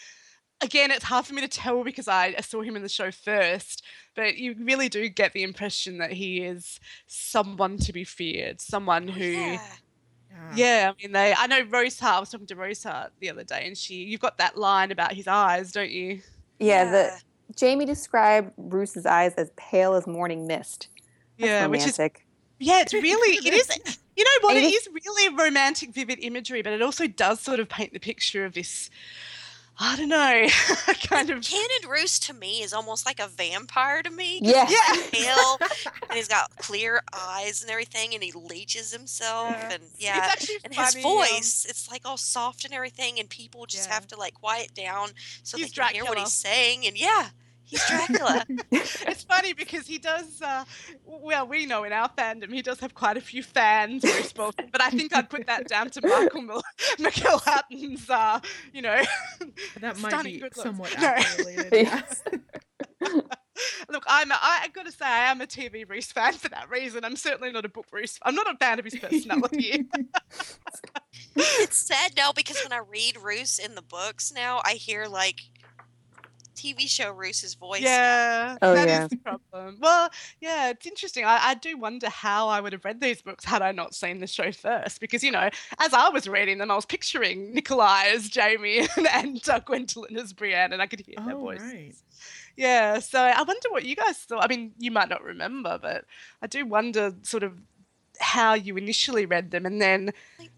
[0.61, 3.11] Again, it's hard for me to tell because I I saw him in the show
[3.11, 3.83] first,
[4.15, 9.09] but you really do get the impression that he is someone to be feared, someone
[9.09, 9.25] oh, who.
[9.25, 9.61] Yeah.
[10.31, 10.51] Yeah.
[10.55, 11.33] Yeah, I mean they.
[11.33, 12.17] I know Rose Hart.
[12.17, 13.95] I was talking to Rose Hart the other day, and she.
[14.03, 16.21] You've got that line about his eyes, don't you?
[16.59, 17.21] Yeah, the
[17.55, 20.87] Jamie described Roose's eyes as pale as morning mist.
[21.37, 22.25] That's yeah, which is romantic.
[22.59, 23.99] yeah, it's really it is.
[24.15, 24.57] You know what?
[24.57, 27.99] It it is really romantic, vivid imagery, but it also does sort of paint the
[27.99, 28.89] picture of this.
[29.81, 30.47] I don't know,
[31.07, 31.41] kind of.
[31.41, 34.39] Canon Roose to me is almost like a vampire to me.
[34.43, 34.65] Yeah.
[34.65, 35.57] he's like pale
[36.09, 39.71] and he's got clear eyes and everything, and he leeches himself, Yeah.
[39.71, 43.19] and It's yeah, actually and his funny, um, voice, it's like all soft and everything,
[43.19, 43.93] and people just Yeah.
[43.95, 45.11] have to like quiet down
[45.43, 47.29] so He's they can hear what he's saying, and yeah,
[47.69, 48.45] he's Dracula.
[48.71, 50.41] it's funny because he does.
[50.41, 50.65] Uh,
[51.05, 54.69] well, we know in our fandom he does have quite a few fans, Roose Bolton,
[54.71, 56.63] but I think I'd put that down to Michael Mil-
[56.99, 58.09] McElhatton's.
[58.09, 58.39] Uh,
[58.73, 59.01] you know,
[59.81, 60.61] That might stunning be good looks.
[60.63, 61.07] somewhat No.
[61.07, 61.73] actor related.
[61.73, 62.01] Yeah.
[63.89, 64.31] Look, I'm.
[64.31, 67.03] A, I, I've got to say, I am a TV Roose fan for that reason.
[67.03, 68.17] I'm certainly not a book Roose.
[68.23, 69.85] I'm not a fan of his personality.
[71.35, 75.41] it's sad now because when I read Roose in the books now, I hear like
[76.59, 77.81] TV show Roose's voice.
[77.81, 77.87] now.
[77.87, 79.07] yeah, Oh, that is yeah.
[79.07, 79.77] the problem.
[79.79, 80.09] Well,
[80.41, 81.23] yeah, it's interesting.
[81.25, 84.19] I, I do wonder how I would have read these books had I not seen
[84.19, 85.49] the show first, because you know,
[85.79, 90.17] as I was reading them, I was picturing Nikolaj as Jamie and, and uh, Gwendoline
[90.17, 91.63] as Brienne, and I could hear their Oh, voices.
[91.71, 91.95] right.
[92.57, 94.43] Yeah, so I wonder what you guys thought.
[94.43, 96.03] I mean, you might not remember, but
[96.41, 97.53] I do wonder sort of
[98.19, 100.11] how you initially read them, and then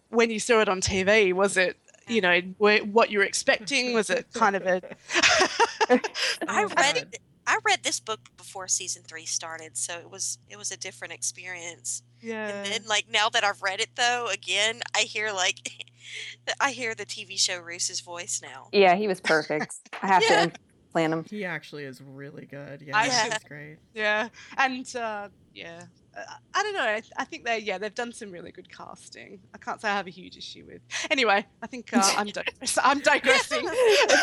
[0.10, 1.78] when you saw it on TV, was it
[2.12, 3.94] you know were, what you were expecting?
[3.94, 4.82] Was it kind of a
[6.48, 7.18] I read it.
[7.48, 11.14] I read this book before season three started, so it was it was a different
[11.14, 12.04] experience.
[12.22, 12.48] yeah?
[12.48, 15.72] And then, like now that I've read it though, again, I hear like
[16.60, 18.68] I hear the TV show Roose's voice now.
[18.72, 19.76] yeah, he was perfect.
[20.02, 20.46] I have Yeah.
[20.48, 20.52] to
[20.92, 21.26] plan him.
[21.30, 22.82] He actually is really good.
[22.82, 23.78] Yeah, I he's great.
[23.94, 25.84] Yeah, and uh, yeah,
[26.16, 26.82] I don't know.
[26.82, 29.40] I, I think they yeah they've done some really good casting.
[29.54, 30.82] I can't say I have a huge issue with.
[31.10, 33.66] Anyway, I think uh, I'm digress- I'm digressing.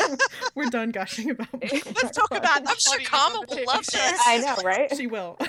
[0.54, 1.48] We're done gushing about.
[1.62, 2.68] Let's talk about.
[2.68, 4.20] I'm sure plotting Kama of the will love this.
[4.26, 4.94] I know, right?
[4.94, 5.36] she will.
[5.40, 5.46] Yeah,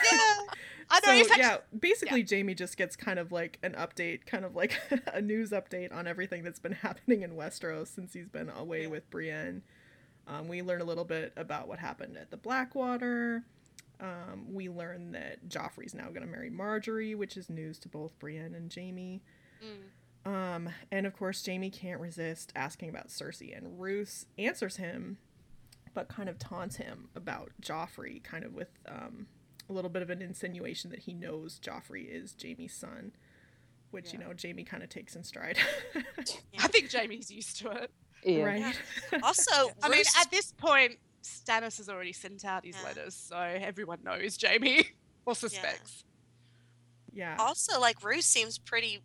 [0.89, 0.99] I know.
[1.03, 4.55] so it's actually, yeah, basically Jamie just gets kind of like an update, kind of
[4.55, 4.79] like
[5.13, 8.87] a news update on everything that's been happening in Westeros since he's been away Yeah.
[8.87, 9.61] with Brienne.
[10.27, 13.43] Um, we learn a little bit about what happened at the Blackwater.
[13.99, 18.17] Um, we learn that Joffrey's now going to marry Margaery, which is news to both
[18.19, 19.21] Brienne and Jamie.
[19.63, 20.29] Mm.
[20.29, 25.17] Um, and of course, Jamie can't resist asking about Cersei, and Roose answers him,
[25.93, 29.27] but kind of taunts him about Joffrey, kind of with um,
[29.69, 33.11] a little bit of an insinuation that he knows Joffrey is Jamie's son,
[33.91, 35.57] which you know Jamie kind of takes in stride,
[36.59, 37.91] I think Jamie's used to it.
[38.23, 38.43] Yeah.
[38.43, 38.75] right?
[39.23, 42.83] Also, I mean, at this point, Stannis has already sent out his Yeah.
[42.83, 44.83] letters, so everyone knows Jamie
[45.25, 46.03] or suspects.
[47.13, 49.01] yeah, also like Roose seems pretty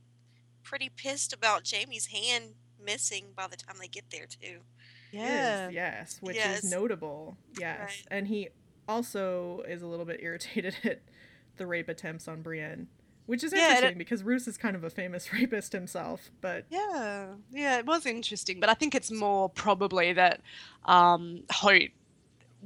[0.63, 4.61] pretty pissed about Jamie's hand missing by the time they get there too.
[5.13, 5.69] Yeah.
[5.69, 6.65] is, yes, which Yes.
[6.65, 7.37] is notable.
[7.59, 8.05] Yes, Right.
[8.11, 8.49] and he
[8.89, 11.03] also is a little bit irritated at
[11.57, 12.89] the rape attempts on Brienne.
[13.27, 16.31] which is Yeah, and it- interesting because Roose is kind of a famous rapist himself.
[16.43, 20.43] But Yeah, yeah, it was interesting, but I think it's more probably that
[20.85, 21.89] um, Hoat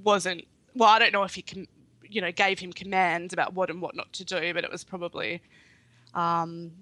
[0.05, 0.44] wasn't.
[0.74, 1.66] Well, I don't know if he can,
[2.09, 4.84] you know, gave him commands about what and what not to do, but it was
[4.84, 5.42] probably.
[6.14, 6.72] Um,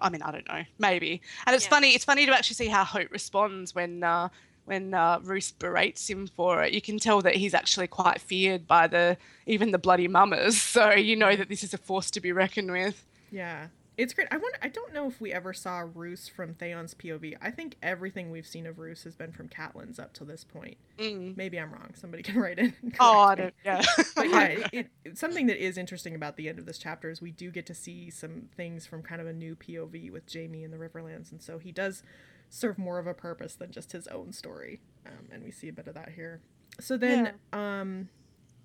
[0.00, 1.20] I mean, I don't know, maybe.
[1.46, 1.70] And it's Yeah.
[1.70, 1.90] funny.
[1.94, 4.28] It's funny to actually see how Hoat responds when uh,
[4.64, 6.72] when uh, Roose berates him for it.
[6.72, 10.56] You can tell that he's actually quite feared by the even the bloody mummers.
[10.62, 13.04] So you know that this is a force to be reckoned with.
[13.30, 13.66] yeah,
[14.02, 14.26] it's great.
[14.30, 14.58] I wonder.
[14.60, 17.36] I don't know if we ever saw Roose from Theon's POV.
[17.40, 20.76] I think everything we've seen of Roose has been from Catelyn's up to this point.
[20.98, 21.36] Mm.
[21.36, 21.94] Maybe I'm wrong.
[21.94, 22.74] Somebody can write in.
[22.98, 23.54] Oh, I don't.
[23.64, 23.82] Yeah.
[24.16, 27.22] but yeah, it, it, something that is interesting about the end of this chapter is
[27.22, 30.64] we do get to see some things from kind of a new POV with Jamie
[30.64, 32.02] in the Riverlands, and so he does
[32.50, 35.72] serve more of a purpose than just his own story, um, and we see a
[35.72, 36.40] bit of that here.
[36.80, 38.08] So then, um,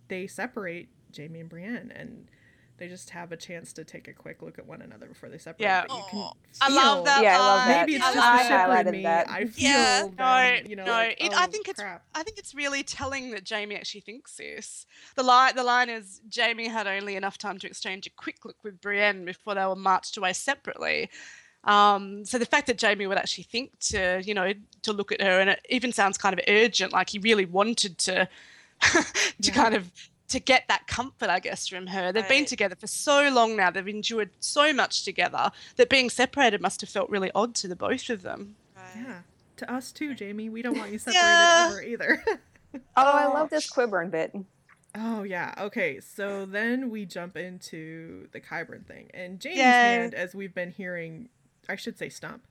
[0.07, 2.27] they separate Jamie and Brienne, and
[2.77, 5.37] they just have a chance to take a quick look at one another before they
[5.37, 5.65] separate.
[5.65, 5.83] Yeah.
[5.83, 6.31] you can Aw.
[6.61, 7.23] I love that.
[7.23, 7.67] Yeah, I love line.
[7.69, 7.79] that.
[7.87, 8.47] Maybe it's I just love the it.
[8.47, 9.03] shipper in me.
[9.03, 9.29] that.
[9.29, 10.01] I feel Yeah.
[10.03, 10.91] them, No, you know, no.
[10.91, 11.79] like, it, oh, I think it's.
[11.79, 14.85] I think it's really telling that Jamie actually thinks this.
[15.15, 18.57] The line the line is Jamie had only enough time to exchange a quick look
[18.63, 21.09] with Brienne before they were marched away separately.
[21.63, 24.53] Um, so the fact that Jamie would actually think to, you know,
[24.83, 27.97] to look at her, and it even sounds kind of urgent, like he really wanted
[27.97, 28.29] to,
[28.81, 29.03] to
[29.39, 29.53] Yeah.
[29.53, 29.91] kind of
[30.29, 32.11] to get that comfort, I guess, from her.
[32.11, 36.61] They've been together for so long now; they've endured so much together that being separated
[36.61, 38.55] must have felt really odd to the both of them.
[38.75, 39.03] Right.
[39.07, 39.19] Yeah,
[39.57, 40.49] to us too, Jamie.
[40.49, 41.67] We don't want you separated Yeah.
[41.69, 42.23] ever either.
[42.75, 43.33] Oh, I oh.
[43.33, 44.35] love this Qyburn bit.
[44.93, 45.53] Oh yeah.
[45.57, 45.99] Okay.
[45.99, 49.63] So then we jump into the Qyburn thing, and James' Yay.
[49.63, 51.29] hand, as we've been hearing,
[51.69, 52.45] I should say stump,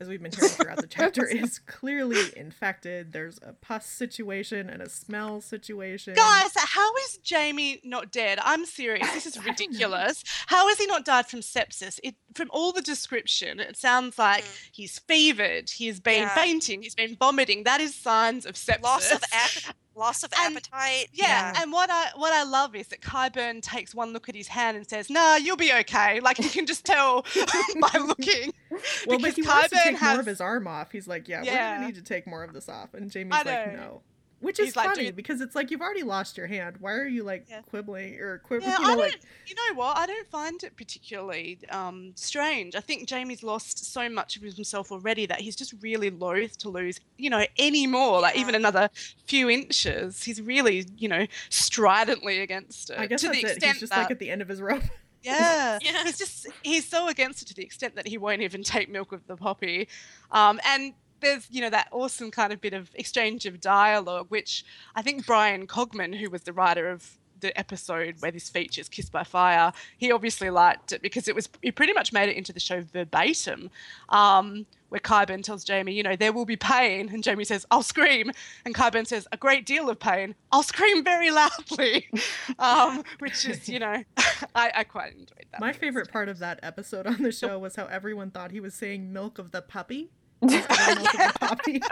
[0.00, 3.12] as we've been hearing throughout the chapter, is clearly infected.
[3.12, 6.14] There's a pus situation and a smell situation.
[6.14, 8.38] Guys, how is Jamie not dead?
[8.42, 9.10] I'm serious.
[9.12, 9.52] This is I don't know.
[9.66, 10.24] ridiculous.
[10.46, 12.00] How has he not died from sepsis?
[12.02, 14.68] It from all the description, it sounds like Mm.
[14.72, 16.34] he's fevered, he's been Yeah.
[16.34, 17.64] fainting, he's been vomiting.
[17.64, 18.82] That is signs of sepsis.
[18.82, 21.08] Loss of ap- loss of And- appetite.
[21.12, 24.48] yeah, and what I what I love is that Qyburn takes one look at his
[24.48, 27.22] hand and says, "Nah, you'll be okay." Like you can just tell
[27.80, 28.52] by looking.
[28.70, 30.90] Well, but because he wants to take more of his arm off.
[30.92, 31.74] He's like, yeah, we're Yeah.
[31.74, 32.94] gonna need to take more of this off.
[32.94, 34.00] And Jamie's like, no.
[34.40, 36.76] Which is like, funny "Dude- because it's like you've already lost your hand.
[36.80, 37.60] Why are you like Yeah.
[37.62, 38.70] quibbling or quibbling?
[38.70, 38.98] Yeah, you know, I don't.
[39.12, 39.96] like You know what?
[39.98, 42.74] I don't find it particularly um, strange.
[42.74, 46.70] I think Jamie's lost so much of himself already that he's just really loath to
[46.70, 48.20] lose, you know, any more.
[48.22, 48.88] Like even another
[49.26, 50.22] few inches.
[50.24, 52.98] He's really, you know, stridently against it.
[52.98, 53.50] I guess to that's the it.
[53.52, 54.82] extent He's just that, like at the end of his rope.
[55.22, 56.02] yeah, Yeah.
[56.04, 59.12] he's just he's so against it to the extent that he won't even take milk
[59.12, 59.86] of the poppy.
[60.32, 64.64] Um, and there's you know that awesome kind of bit of exchange of dialogue, which
[64.94, 69.12] I think Bryan Cogman, who was the writer of the episode where this features Kissed
[69.12, 72.52] by Fire, he obviously liked it because it was he pretty much made it into
[72.52, 73.70] the show verbatim.
[74.08, 77.84] Um, where Qyburn tells Jamie, you know, there will be pain, and Jamie says, "I'll
[77.84, 78.32] scream,"
[78.64, 80.34] and Qyburn says, "A great deal of pain.
[80.50, 82.08] I'll scream very loudly,"
[82.58, 84.02] um, which is, you know,
[84.54, 85.60] I, I quite enjoyed that.
[85.60, 88.74] My favorite part of that episode on the show was how everyone thought he was
[88.74, 90.10] saying milk of the puppy.
[90.42, 91.82] Instead of milk of the puppy.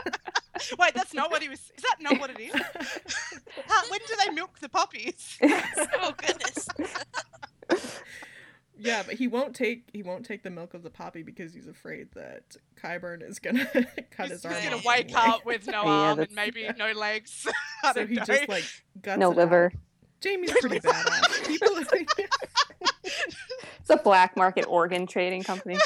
[0.78, 1.60] Wait, that's not what he was.
[1.60, 2.52] Is that not what it is?
[3.66, 5.38] How, when do they milk the puppies?
[5.42, 6.66] oh goodness.
[8.78, 11.66] yeah, but he won't take he won't take the milk of the poppy because he's
[11.66, 13.66] afraid that Qyburn is gonna
[14.10, 15.20] cut He's, his he's gonna off wake anyway.
[15.34, 17.46] up with no Yeah, arm and that's- maybe no legs.
[17.94, 18.24] So he know.
[18.24, 18.64] just like
[19.02, 19.36] guts No it out.
[19.36, 19.72] liver.
[20.20, 21.46] Jamie's pretty badass.
[21.46, 21.68] People
[23.04, 25.76] It's a black market organ trading company.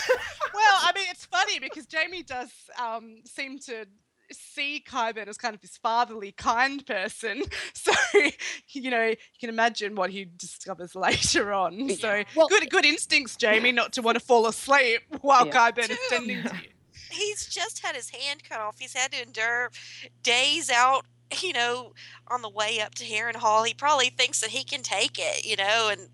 [0.93, 3.86] Well, I mean, it's funny because Jamie does um, seem to
[4.32, 7.43] see Qyburn as kind of this fatherly, kind person.
[7.74, 7.93] So,
[8.68, 11.88] you know, you can imagine what he discovers later on.
[11.90, 15.70] So, Well- good, good instincts, Jamie, not to want to fall asleep while Yeah.
[15.72, 16.68] Qyburn is tending to you.
[17.11, 18.76] He's just had his hand cut off.
[18.78, 19.70] He's had to endure
[20.22, 21.05] days out,
[21.41, 21.93] you know,
[22.28, 23.66] on the way up to Harrenhal.
[23.66, 26.09] He probably thinks that he can take it, you know, and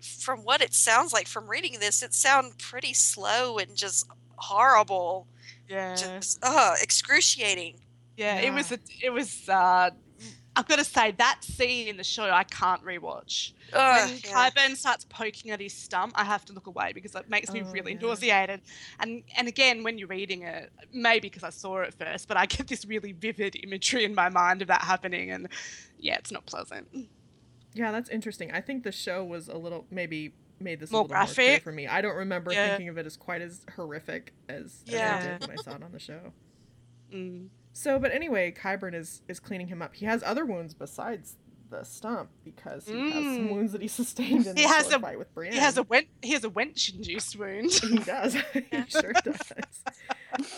[0.00, 4.06] from what it sounds like from reading this, it sounds pretty slow and just
[4.36, 5.26] horrible.
[5.68, 5.94] Yeah.
[5.94, 7.80] Just uh excruciating.
[8.16, 9.90] Yeah, it was a, it was uh
[10.56, 13.52] I've got to say that scene in the show I can't rewatch.
[13.72, 14.50] Ugh, when yeah.
[14.50, 17.62] Qyburn starts poking at his stump, I have to look away because it makes me
[17.66, 17.98] Oh, really yeah.
[18.00, 18.60] nauseated.
[19.00, 22.46] And and again, when you're reading it, maybe because I saw it first, but I
[22.46, 25.48] get this really vivid imagery in my mind of that happening, and
[25.98, 26.86] yeah, it's not pleasant.
[27.72, 28.52] Yeah, that's interesting.
[28.52, 31.46] I think the show was a little maybe made this More a little more clear
[31.48, 31.62] graphic?
[31.64, 31.88] for me.
[31.88, 32.68] I don't remember Yeah.
[32.68, 35.82] thinking of it as quite as horrific as, as I did when I saw it
[35.82, 36.32] on the show.
[37.12, 37.48] Mm.
[37.76, 39.94] So, but anyway, Qyburn is is cleaning him up.
[39.96, 41.36] He has other wounds besides
[41.70, 43.50] the stump because he has some Mm.
[43.50, 45.54] wounds that he sustained in He the has a- fight with Brienne.
[45.54, 46.06] He has a wench.
[46.22, 47.72] He has a wench-induced wound.
[47.82, 48.34] He does.
[48.52, 49.82] he sure does.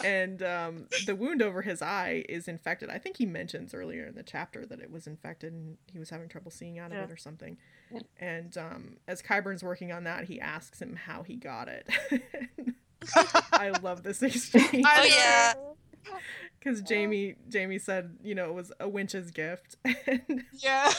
[0.04, 2.90] And um, the wound over his eye is infected.
[2.90, 6.10] I think he mentions earlier in the chapter that it was infected and he was
[6.10, 7.04] having trouble seeing out of Yeah.
[7.04, 7.56] it or something.
[7.90, 8.00] Yeah.
[8.20, 11.88] And um, as Qyburn's working on that, he asks him how he got it.
[13.52, 15.54] I love this exchange Oh, yeah.
[16.58, 19.76] because uh, Jamie Jamie said you know it was a winch's gift,
[20.06, 20.92] and Yeah.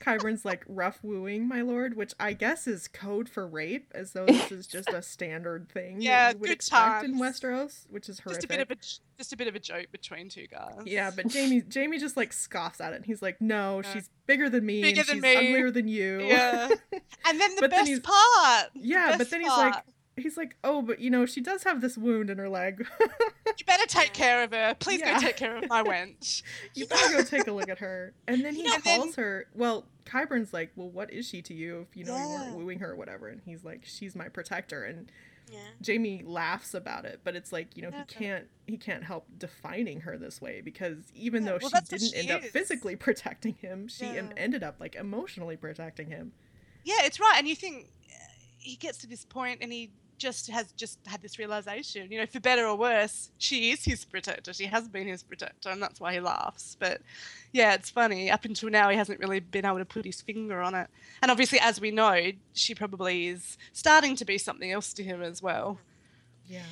[0.00, 4.24] Qyburn's like rough wooing, my lord, which I guess is code for rape, as though
[4.24, 7.18] this is just a standard thing Yeah, good expect in.
[7.20, 8.76] Westeros, which is Just a bit of a
[9.18, 10.78] just a bit of a joke between two guys.
[10.86, 12.96] yeah, but Jamie Jamie just like scoffs at it.
[12.96, 16.20] And he's like, "No, she's bigger than me, Bigger than she's me." uglier than you."
[16.22, 16.68] Yeah.
[17.28, 18.70] And then the But best he's- part.
[18.74, 19.84] yeah, but then he's like, part,
[20.16, 22.86] he's like, "Oh, but you know, she does have this wound in her leg.
[23.00, 24.74] you better take care of her.
[24.78, 25.14] Please Yeah.
[25.14, 26.42] go take care of my wench.
[26.74, 29.46] you better go take a look at her." And then he and then- calls her.
[29.54, 31.86] Well, Qyburn's like, "Well, what is she to you?
[31.90, 34.84] If you know you weren't wooing her or whatever." And he's like, "She's my protector."
[34.84, 35.10] And
[35.50, 35.58] Yeah.
[35.80, 38.04] Jamie laughs about it, but it's like you know Yeah.
[38.08, 41.96] he can't he can't help defining her this way because even Yeah, though well, she
[41.98, 46.32] didn't she end up physically protecting him, she em- ended up like emotionally protecting him.
[46.84, 47.34] Yeah, it's right.
[47.38, 48.14] And you think uh,
[48.58, 49.90] he gets to this point and he
[50.22, 54.04] just has just had this realization, you know, for better or worse, she is his
[54.04, 54.52] protector.
[54.52, 56.76] She has been his protector, and that's why he laughs.
[56.78, 57.02] But
[57.52, 58.30] yeah, it's funny.
[58.30, 60.88] Up until now, he hasn't really been able to put his finger on it.
[61.20, 65.22] And obviously, as we know, she probably is starting to be something else to him
[65.22, 65.78] as well.
[66.46, 66.62] Yeah.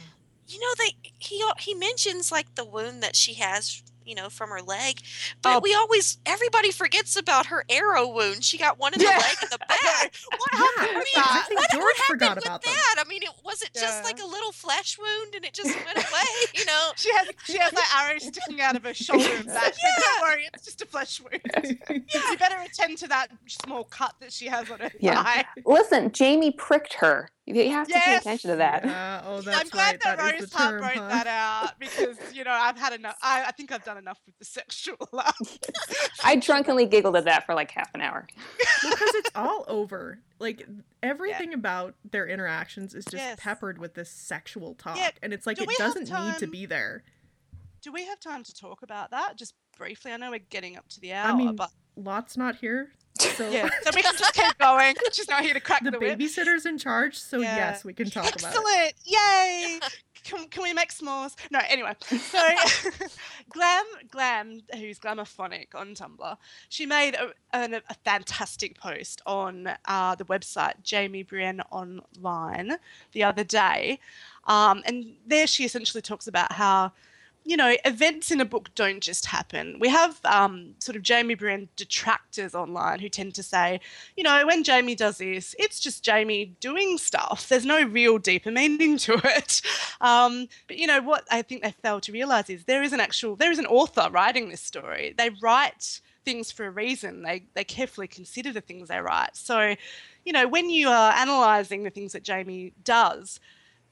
[0.46, 4.28] You know, they he al- he mentions like the wound that she has, you know,
[4.30, 5.00] from her leg,
[5.42, 5.60] but Oh.
[5.60, 8.44] we always everybody forgets about her arrow wound.
[8.44, 9.18] She got one in the Yeah.
[9.18, 10.12] leg and the back.
[10.28, 10.78] What Yeah, happened?
[10.80, 12.72] I I mean, I what, George what happened with about them.
[12.74, 12.94] that?
[13.04, 15.96] I mean, it was it just like a little flesh wound and it just went
[15.96, 16.30] away.
[16.54, 19.74] You know, She has she has like arrows sticking out of her shoulder and back.
[19.74, 21.40] But don't worry, it's just a flesh wound.
[21.88, 22.30] Yeah.
[22.30, 25.22] You better attend to that small cut that she has on her Yeah.
[25.22, 25.44] thigh.
[25.64, 27.30] Listen, Jamie pricked her.
[27.54, 28.84] You have to pay attention to that.
[28.90, 30.00] Yeah, oh, that's I'm glad right.
[30.02, 31.08] that, that is Rose the Hart term, wrote huh?
[31.08, 33.16] that out because you know I've had enough.
[33.22, 34.96] I, I think I've done enough with the sexual.
[35.12, 35.32] Uh,
[36.24, 38.26] I drunkenly giggled at that for like half an hour.
[38.82, 40.20] because it's all over.
[40.38, 40.66] Like
[41.02, 43.38] everything about their interactions is just Yes.
[43.40, 46.66] peppered with this sexual talk, Yeah, and it's like do it doesn't need to be
[46.66, 47.04] there.
[47.82, 50.12] Do we have time to talk about that just briefly?
[50.12, 53.48] I know we're getting up to the hour, I mean, but Lot's not here, so
[53.50, 54.94] yeah, so we can just keep going.
[55.12, 56.18] She's not here to crack the the, whip.
[56.18, 57.16] babysitter's in charge.
[57.18, 57.56] So Yeah.
[57.56, 58.56] yes, we can talk about it.
[58.56, 58.92] Excellent!
[59.04, 59.80] Yay!
[60.22, 61.34] Can, can we make s'mores?
[61.50, 61.94] No, anyway.
[62.02, 62.38] So,
[63.48, 66.36] Glam, Glam, who's Glamophonic on Tumblr,
[66.68, 72.76] she made a, an, a fantastic post on uh, the website Jamie Brienne Online
[73.12, 73.98] the other day.
[74.44, 76.92] Um, and there she essentially talks about how
[77.44, 79.78] you know, events in a book don't just happen.
[79.80, 83.80] We have um, sort of Jamie Brienne detractors online who tend to say,
[84.16, 87.48] you know, when Jamie does this, it's just Jamie doing stuff.
[87.48, 89.62] There's no real deeper meaning to it.
[90.00, 93.00] Um, but you know what I think they fail to realize is there is an
[93.00, 95.14] actual, there is an author writing this story.
[95.16, 97.22] They write things for a reason.
[97.22, 99.34] They they carefully consider the things they write.
[99.36, 99.74] So,
[100.24, 103.40] you know, when you are analysing the things that Jamie does,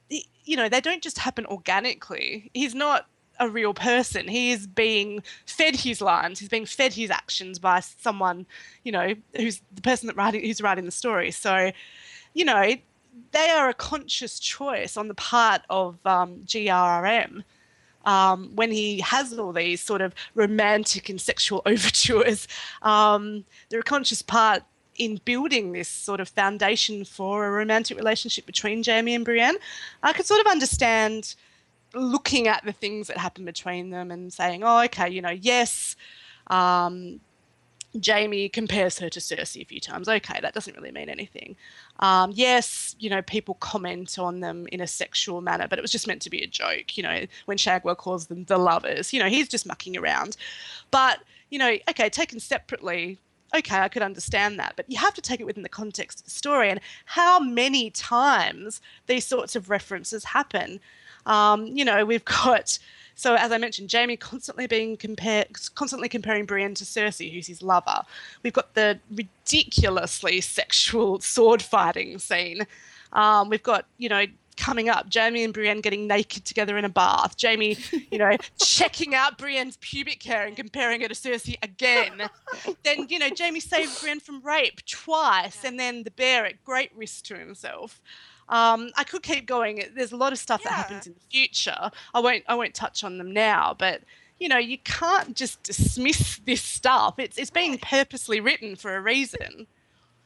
[0.09, 2.51] you know, they don't just happen organically.
[2.55, 3.07] He's not
[3.39, 4.29] a real person.
[4.29, 6.39] He is being fed his lines.
[6.39, 8.47] He's being fed his actions by someone,
[8.85, 11.31] you know, who's the person that writing who's writing the story.
[11.31, 11.73] So,
[12.35, 12.75] you know,
[13.33, 17.45] they are a conscious choice on the part of um, GRRM
[18.05, 22.49] um, when he has all these sort of romantic and sexual overtures.
[22.83, 24.63] Um, they're a conscious part
[24.97, 29.57] in building this sort of foundation for a romantic relationship between Jamie and Brienne.
[30.03, 31.37] I could sort of understand
[31.95, 35.97] looking at the things that happen between them and saying, oh, okay, you know, yes,
[36.49, 37.21] um,
[37.99, 40.09] Jamie compares her to Cersei a few times.
[40.09, 41.57] Okay, that doesn't really mean anything.
[42.01, 45.91] Um, yes, you know, people comment on them in a sexual manner, but it was
[45.91, 46.97] just meant to be a joke.
[46.97, 50.37] You know, when Shagwell calls them the lovers, you know, he's just mucking around.
[50.91, 51.21] But,
[51.51, 53.19] you know, okay, taken separately,
[53.57, 54.75] okay, I could understand that.
[54.77, 57.91] But you have to take it within the context of the story and how many
[57.91, 60.81] times these sorts of references happen.
[61.29, 62.79] Um, you know, we've got
[63.19, 67.63] so as I mentioned, Jamie constantly being compared, constantly comparing Brienne to Cersei, who's his
[67.63, 68.03] lover.
[68.45, 72.65] We've got the ridiculously sexual sword fighting scene.
[73.13, 74.27] Um, we've got, you know,
[74.57, 77.37] coming up, Jamie and Brienne getting naked together in a bath.
[77.37, 77.77] Jamie,
[78.13, 82.31] you know, checking out Brienne's pubic hair and comparing her to Cersei again.
[82.85, 86.93] then, you know, Jamie saved Brienne from rape twice, and then the bear at great
[86.95, 88.01] risk to himself.
[88.49, 89.83] Um, I could keep going.
[89.95, 91.91] There's a lot of stuff that happens in the future.
[92.15, 92.45] I won't.
[92.49, 93.75] I won't touch on them now.
[93.79, 94.03] But
[94.41, 97.19] you know, you can't just dismiss this stuff.
[97.19, 99.67] It's it's being purposely written for a reason.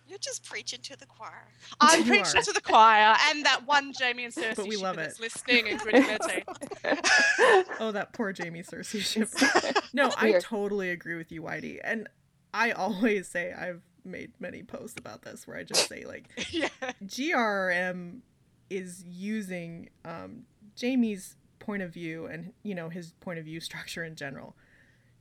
[0.08, 1.48] You're just preaching to the choir.
[1.80, 2.42] I'm You preaching are.
[2.42, 5.22] to the choir and that one Jamie and Cersei But we shipper love that's it.
[5.22, 7.70] listening and gritting their teeth.
[7.80, 9.30] Oh, that poor Jamie Cersei ship.
[9.94, 11.80] No, I totally agree with you, Whitey.
[11.82, 12.08] And
[12.52, 16.68] I always say I've made many posts about this where I just say like yeah.
[17.04, 18.20] GRM
[18.70, 20.44] is using um,
[20.76, 24.56] Jamie's point of view and you know his point of view structure in general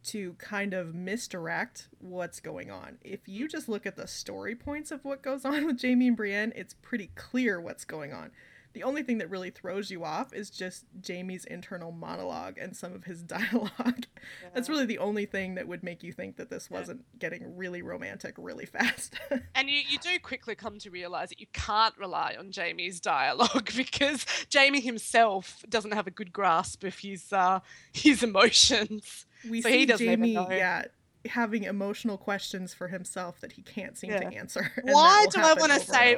[0.03, 2.97] to kind of misdirect what's going on.
[3.03, 6.17] If you just look at the story points of what goes on with Jamie and
[6.17, 8.31] Brienne, it's pretty clear what's going on.
[8.73, 12.93] The only thing that really throws you off is just Jaime's internal monologue and some
[12.93, 14.05] of his dialogue.
[14.53, 17.81] That's really the only thing that would make you think that this wasn't getting really
[17.81, 19.15] romantic really fast.
[19.55, 23.71] And you, you do quickly come to realize that you can't rely on Jaime's dialogue
[23.75, 27.59] because Jaime himself doesn't have a good grasp of his uh,
[27.91, 29.25] his emotions.
[29.49, 30.85] we So see he doesn't even Jaime, yeah,
[31.25, 34.71] having emotional questions for himself that he can't seem to answer.
[34.77, 36.17] and Why do I wanna over and say-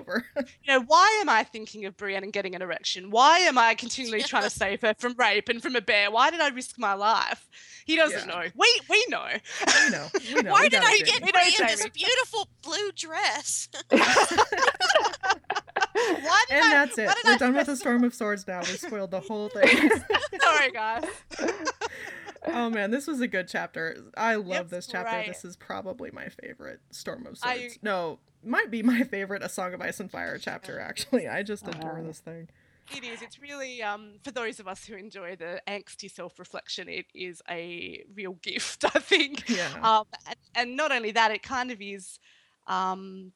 [0.64, 3.10] You know, why am I thinking of Brienne and getting an erection?
[3.12, 6.10] Why am I continually trying to save her from rape and from a bear?
[6.12, 7.48] Why did I risk my life?
[7.86, 8.34] He doesn't Yeah.
[8.44, 8.44] know.
[8.56, 9.26] We we know.
[9.28, 10.52] we know, we know.
[10.52, 11.32] Why we did got I get Jaime.
[11.36, 13.68] We know, this beautiful blue dress?
[15.96, 17.08] Why did And I, that's it.
[17.08, 18.60] why did We're I done with the Storm of Swords now.
[18.62, 19.68] We spoiled the whole thing.
[20.42, 21.04] Sorry, guys.
[22.46, 23.98] Oh man, this was a good chapter.
[24.18, 25.12] I love Yep, this chapter.
[25.12, 25.28] right.
[25.28, 27.80] This is probably my favorite Storm of I- Swords.
[27.82, 30.80] No, might be my favorite A Song of Ice and Fire chapter.
[30.80, 32.04] Actually, I just adore Wow.
[32.08, 32.50] this thing.
[32.94, 33.22] It is.
[33.22, 36.90] It's really um, for those of us who enjoy the angsty self-reflection.
[36.90, 39.50] It is a real gift, I think.
[39.50, 39.70] Yeah.
[39.82, 42.20] Um, and, and not only that, it kind of is,
[42.68, 43.32] um,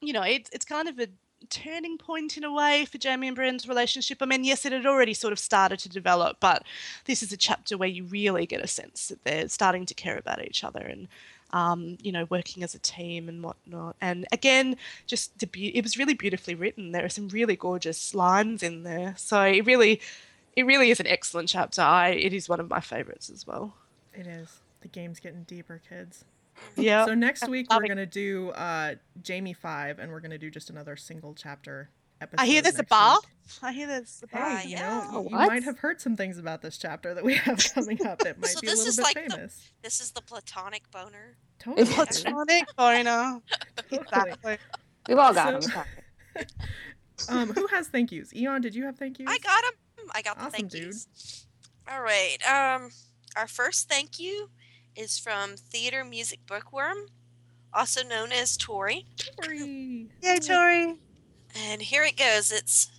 [0.00, 1.08] you know, it's it's kind of a
[1.46, 4.18] turning point in a way for Jaime and Brienne's relationship.
[4.20, 6.64] I mean, yes, it had already sort of started to develop, but
[7.04, 10.16] this is a chapter where you really get a sense that they're starting to care
[10.16, 11.08] about each other and.
[11.54, 13.96] Um, you know, working as a team and whatnot.
[14.00, 14.74] And again,
[15.06, 16.92] just the be- it was really beautifully written.
[16.92, 19.12] There are some really gorgeous lines in there.
[19.18, 20.00] So it really,
[20.56, 21.82] it really is an excellent chapter.
[21.82, 23.74] I it is one of my favorites as well.
[24.14, 24.60] It is.
[24.80, 26.24] The game's getting deeper, kids.
[26.76, 27.06] Yeah.
[27.06, 28.94] So next week we're gonna do uh
[29.26, 31.90] Jaime five, and we're gonna do just another single chapter
[32.20, 32.42] episode.
[32.42, 33.16] I hear there's a next bar.
[33.16, 33.28] week.
[33.62, 34.48] I hear there's a Hey, bar.
[34.50, 34.80] Ah, you yeah.
[34.90, 37.58] know, Oh, you, you might have heard some things about this chapter that we have
[37.74, 39.70] coming up that might So be a this little is bit like the- famous.
[39.82, 41.36] this is the platonic boner.
[41.58, 41.84] Totally.
[41.84, 41.94] dude.
[41.94, 43.40] Platonic boner.
[43.76, 44.00] Totally.
[44.00, 44.58] Exactly.
[45.08, 45.84] We've all got So- them.
[47.28, 48.34] Um, who has thank yous?
[48.34, 49.28] Eon, did you have thank yous?
[49.30, 50.06] I got them.
[50.12, 50.84] I got the Awesome, thank dude.
[50.86, 51.46] yous.
[51.88, 52.38] All right.
[52.48, 52.90] Um,
[53.36, 54.48] our first thank you
[54.96, 57.06] is from Theater Music Bookworm,
[57.72, 59.06] also known as Tori.
[59.42, 60.08] Tori.
[60.22, 60.96] Yay, Tori.
[61.54, 62.50] And here it goes.
[62.50, 62.90] It's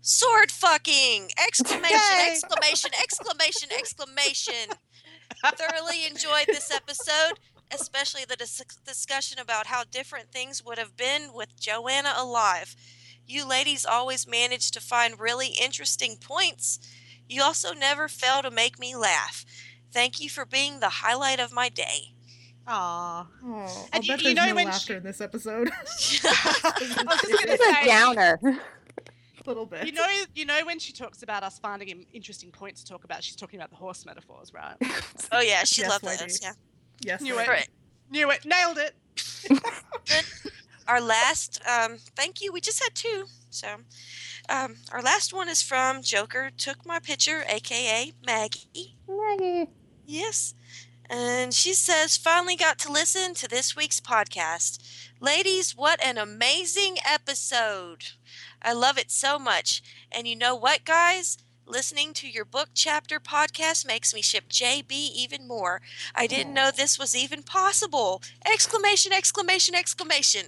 [0.00, 1.30] sword fucking!
[1.42, 1.98] Exclamation!
[2.30, 2.90] Exclamation!
[3.00, 3.68] Exclamation!
[3.76, 4.76] Exclamation!
[5.56, 7.38] Thoroughly enjoyed this episode,
[7.70, 12.76] especially the dis- discussion about how different things would have been with Joanna alive.
[13.26, 16.78] You ladies always manage to find really interesting points.
[17.28, 19.44] You also never fail to make me laugh.
[19.92, 22.12] Thank you for being the highlight of my day.
[22.66, 23.26] Aw.
[23.44, 25.68] Oh, I'll And you- bet you there's know no laughter she- in this episode.
[25.74, 28.40] I was just gonna It's a say, downer.
[28.44, 28.58] a
[29.46, 29.84] little bit.
[29.86, 33.04] You know, you know when she talks about us finding im- interesting points to talk
[33.04, 34.76] about, she's talking about the horse metaphors, right?
[35.32, 36.18] oh yeah, she Yes, loved lady.
[36.22, 36.40] those.
[36.42, 36.52] Yeah.
[37.00, 37.20] yes.
[37.20, 37.46] Knew I it.
[37.46, 37.50] do.
[37.50, 37.68] Right.
[38.10, 38.94] Knew it, nailed it.
[40.88, 43.68] our last um, thank you we just had two so
[44.48, 49.68] um, our last one is from joker took my picture aka maggie Maggie.
[50.12, 50.54] Yes
[51.10, 54.78] and she says finally got to listen to this week's podcast.
[55.20, 58.04] Ladies what an amazing episode.
[58.62, 59.82] I love it so much.
[60.10, 61.38] And you know what guys?
[61.66, 65.80] Listening to your book chapter podcast makes me ship jb even more.
[66.14, 68.22] I didn't know this was even possible.
[68.46, 70.46] Exclamation exclamation exclamation.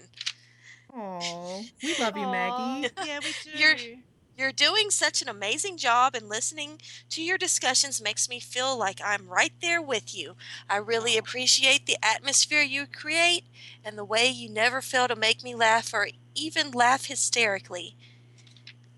[0.94, 2.88] Aw, we love you, Maggie.
[3.04, 3.58] Yeah, we do.
[3.58, 3.98] You're-
[4.36, 6.80] You're doing such an amazing job, and listening
[7.10, 10.34] to your discussions makes me feel like I'm right there with you.
[10.68, 13.44] I really appreciate the atmosphere you create
[13.84, 17.96] and the way you never fail to make me laugh or even laugh hysterically.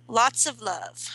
[0.09, 1.11] Lots of love.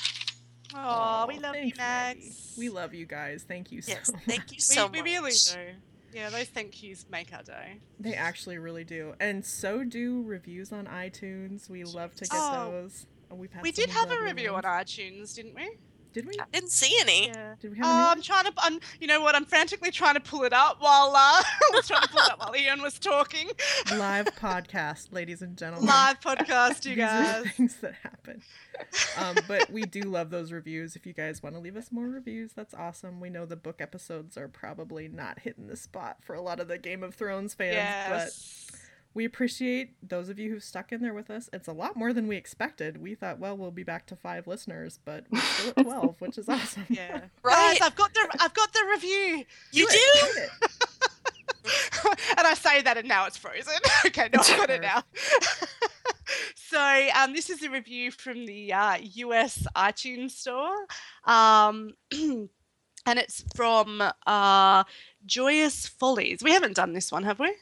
[0.75, 2.19] Aw, we love you, thanks, Maggie.
[2.27, 2.53] Max.
[2.57, 3.43] We love you guys.
[3.47, 4.21] Thank you so Yes, much.
[4.27, 5.05] thank you We, so we much.
[5.05, 5.75] really do.
[6.13, 7.79] Yeah, those thank yous make our day.
[7.99, 9.13] They actually really do.
[9.19, 11.69] And so do reviews on iTunes.
[11.69, 13.05] We love to get Oh, those.
[13.31, 15.69] Oh, We've had We did have a lovely review on iTunes, didn't we?
[16.13, 16.33] Did we?
[16.37, 17.27] I didn't see any.
[17.27, 17.55] Yeah.
[17.61, 18.51] Did we Oh, have I'm trying to.
[18.57, 18.81] I'm.
[18.99, 19.33] You know what?
[19.33, 22.31] I'm frantically trying to pull it up while uh, I was trying to pull it
[22.33, 23.49] up while Ian was talking.
[23.95, 25.87] live podcast, ladies and gentlemen?
[25.87, 27.51] Live podcast, you These are guys.
[27.53, 28.41] things that happen.
[29.17, 30.97] Um, but we do love those reviews.
[30.97, 33.21] If you guys want to leave us more reviews, that's awesome.
[33.21, 36.67] We know the book episodes are probably not hitting the spot for a lot of
[36.67, 37.75] the Game of Thrones fans,
[38.09, 38.71] but Yes.
[39.13, 41.49] We appreciate those of you who've stuck in there with us.
[41.51, 43.01] It's a lot more than we expected.
[43.01, 46.37] We thought, well, we'll be back to five listeners, but we're still at twelve, which
[46.37, 46.85] is awesome.
[46.89, 47.21] Yeah.
[47.43, 47.79] Right.
[47.79, 48.27] Guys, I've got the.
[48.39, 49.43] I've got the review.
[49.71, 50.41] You Do do?
[50.41, 50.49] it.
[52.37, 53.73] and I say that, and now it's frozen.
[54.05, 55.03] okay, no, I've got it now.
[56.55, 60.75] so, um, this is a review from the uh, US iTunes store,
[61.25, 62.49] um, and
[63.07, 64.83] it's from uh,
[65.25, 66.41] Joyous Follies.
[66.43, 67.53] We haven't done this one, have we?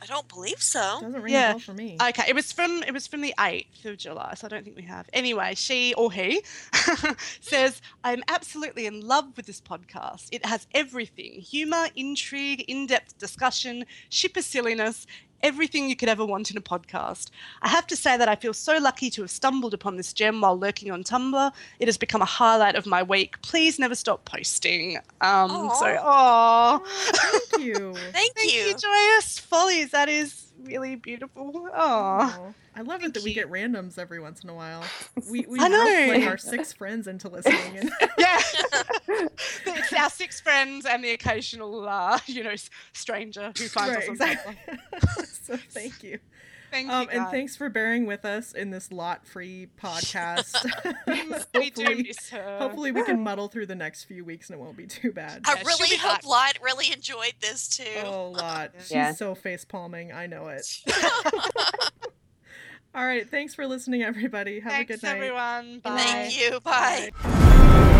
[0.00, 0.98] I don't believe so.
[1.00, 1.50] Doesn't ring Yeah.
[1.50, 1.96] a bell for me.
[2.00, 4.76] Okay, it was from it was from the eighth of July, so I don't think
[4.76, 5.08] we have.
[5.12, 6.42] Anyway, she or he
[7.40, 10.28] says, "I am absolutely in love with this podcast.
[10.32, 15.06] It has everything: humor, intrigue, in-depth discussion, shipper silliness."
[15.42, 17.30] Everything you could ever want in a podcast.
[17.62, 20.40] I have to say that I feel so lucky to have stumbled upon this gem
[20.40, 21.52] while lurking on Tumblr.
[21.78, 23.40] It has become a highlight of my week.
[23.42, 24.96] Please never stop posting.
[25.20, 26.80] Um, so, Aw.
[26.82, 26.84] oh,
[27.50, 27.94] Thank you.
[28.12, 28.60] Thank, thank you.
[28.60, 29.90] you, Joyous Follies.
[29.90, 31.52] That is really beautiful.
[31.54, 31.70] Oh.
[31.74, 32.52] Aw.
[32.76, 34.84] I love it Thank that we get randoms every once in a while.
[35.30, 38.40] We we I roped, like our six friends into listening, and Yeah.
[39.08, 42.54] it's our six friends and the occasional, uh, you know,
[42.92, 44.56] stranger who finds right, us on exactly.
[45.24, 46.18] So thank you.
[46.70, 50.54] Thank Um, you, and thanks for bearing with us in this lot-free podcast.
[51.54, 52.58] we do hopefully, miss her.
[52.58, 55.42] hopefully we can muddle through the next few weeks and it won't be too bad.
[55.46, 56.26] I Yeah, really hope back.
[56.26, 57.84] Light really enjoyed this too.
[58.04, 58.72] Oh, lot.
[58.80, 59.12] She's Yeah.
[59.14, 60.12] so face palming.
[60.12, 60.66] I know it.
[62.94, 63.28] All right.
[63.28, 64.60] Thanks for listening, everybody.
[64.60, 65.14] Have Thanks, a good night.
[65.16, 65.78] everyone.
[65.80, 65.96] Bye.
[65.98, 66.60] Thank you.
[66.60, 67.10] Bye.
[67.22, 67.94] Bye.